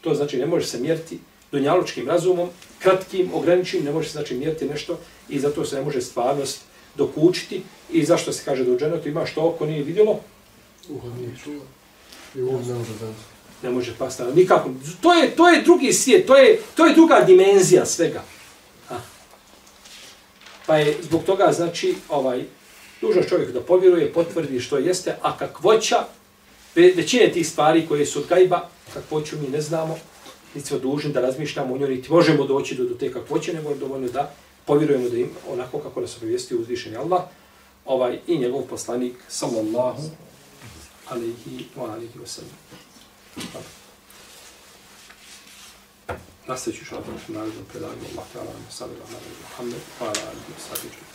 To 0.00 0.14
znači 0.14 0.38
ne 0.38 0.46
može 0.46 0.66
se 0.66 0.78
mjeriti 0.78 1.18
dunjalučkim 1.52 2.08
razumom, 2.08 2.48
kratkim, 2.78 3.30
ograničenim, 3.34 3.86
ne 3.86 3.92
može 3.92 4.08
se 4.08 4.12
znači 4.12 4.34
mjeriti 4.34 4.68
nešto 4.68 4.98
i 5.28 5.38
zato 5.38 5.64
se 5.64 5.76
ne 5.76 5.82
može 5.82 6.00
stvarnost 6.00 6.60
dokučiti 6.94 7.62
i 7.92 8.04
zašto 8.04 8.32
se 8.32 8.42
kaže 8.44 8.64
da 8.64 8.72
u 8.72 8.78
dženetu 8.78 9.08
ima 9.08 9.26
što 9.26 9.48
oko 9.48 9.66
nije 9.66 9.82
vidjelo? 9.82 10.20
Uho 10.88 11.08
nije 11.18 11.30
čuo. 11.44 11.62
I 12.34 12.42
uho 12.42 12.58
ne 12.58 12.74
može 12.74 12.92
da... 13.00 13.12
Ne 13.62 13.70
može 13.70 13.94
pasti, 13.98 14.22
nikako. 14.34 14.70
To 15.00 15.14
je, 15.14 15.30
to 15.36 15.48
je 15.48 15.62
drugi 15.62 15.92
svijet, 15.92 16.26
to 16.26 16.36
je, 16.36 16.60
to 16.76 16.86
je 16.86 16.94
druga 16.94 17.20
dimenzija 17.26 17.86
svega. 17.86 18.22
Ha. 18.88 19.00
Pa 20.66 20.76
je 20.76 20.96
zbog 21.02 21.24
toga, 21.24 21.52
znači, 21.52 21.94
ovaj, 22.08 22.44
dužno 23.00 23.22
čovjek 23.22 23.52
da 23.52 23.60
povjeruje, 23.60 24.12
potvrdi 24.12 24.60
što 24.60 24.78
jeste, 24.78 25.16
a 25.22 25.36
kakvoća 25.36 26.04
većine 26.74 27.32
tih 27.32 27.48
stvari 27.48 27.86
koje 27.88 28.06
su 28.06 28.18
od 28.18 28.26
gajba, 28.26 28.68
kakvoću 28.94 29.36
mi 29.36 29.48
ne 29.48 29.60
znamo, 29.60 29.98
niti 30.54 30.68
smo 30.68 30.78
dužni 30.78 31.12
da 31.12 31.20
razmišljamo 31.20 31.74
o 31.74 31.78
njoj, 31.78 31.88
niti 31.88 32.12
možemo 32.12 32.44
doći 32.44 32.74
do, 32.74 32.84
do 32.84 32.94
te 32.94 33.12
kakvoće, 33.12 33.52
nego 33.52 33.70
je 33.70 33.76
dovoljno 33.76 34.08
da 34.08 34.34
povjerujemo 34.66 35.08
da 35.08 35.16
im 35.16 35.30
onako 35.48 35.78
kako 35.78 36.00
nas 36.00 36.16
obavijesti 36.16 36.56
uzvišeni 36.56 36.96
Allah 36.96 37.22
ovaj, 37.84 38.18
i 38.26 38.38
njegov 38.38 38.62
poslanik, 38.62 39.14
sallallahu 39.28 40.02
alaihi 41.08 41.66
wa 41.76 41.92
alaihi 41.92 42.18
wa 42.18 42.26
sallam. 42.26 42.69
Nastavit 46.46 46.78
ću 46.78 46.84
što 46.84 46.94
na 46.94 47.02
tom 47.02 47.14
narednom 47.28 47.64
predanju. 47.72 48.04
Allah 48.12 48.26
ta'ala, 48.34 48.52
sallallahu 48.70 49.14
alaihi 49.18 49.36
wa 49.42 49.56
sallam, 49.56 49.80
wa 50.00 50.20
alaihi 50.28 50.52
wa 50.56 50.76
sallam. 50.76 51.09